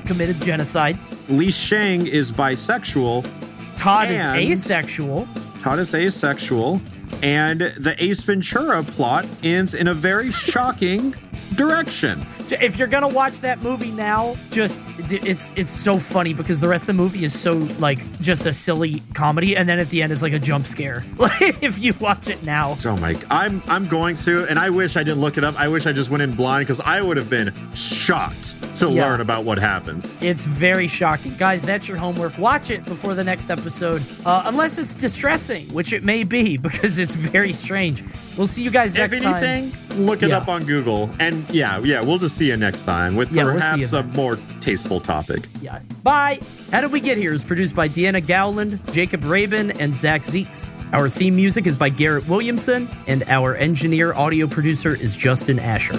[0.07, 0.99] committed genocide.
[1.29, 3.29] Li Shang is bisexual.
[3.77, 5.29] Todd is asexual.
[5.61, 6.81] Todd is asexual,
[7.23, 11.15] and the Ace Ventura plot ends in a very shocking
[11.57, 12.25] direction.
[12.51, 14.81] If you're gonna watch that movie now, just
[15.11, 18.53] it's it's so funny because the rest of the movie is so like just a
[18.53, 21.05] silly comedy, and then at the end it's like a jump scare.
[21.19, 23.15] Like if you watch it now, Oh my!
[23.31, 25.59] I'm I'm going to, and I wish I didn't look it up.
[25.61, 29.07] I wish I just went in blind because I would have been shocked to Yeah.
[29.07, 30.17] learn about what happens.
[30.21, 31.63] it's very shocking, guys.
[31.63, 32.39] That's your homework.
[32.39, 36.98] Watch it before the next episode, uh, unless it's distressing, which it may be because
[36.99, 38.03] it's very strange.
[38.37, 39.73] We'll see you guys next if time.
[39.97, 40.39] look it Yeah.
[40.39, 43.55] up on Google, and yeah, yeah, we'll just see you next time with Yeah, we'll
[43.55, 44.13] perhaps a then.
[44.13, 45.49] more tasteful topic.
[45.61, 45.81] Yeah.
[46.03, 46.39] Bye.
[46.73, 50.73] How Did We Get Here is produced by Deanna Gowland, Jacob Rabin, and Zach Zeeks.
[50.93, 55.99] Our theme music is by Garrett Williamson, and our engineer audio producer is Justin Asher.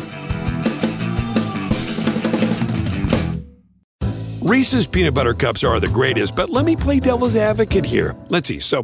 [4.42, 8.16] Reese's peanut butter cups are the greatest, but let me play devil's advocate here.
[8.30, 8.60] Let's see.
[8.60, 8.84] So,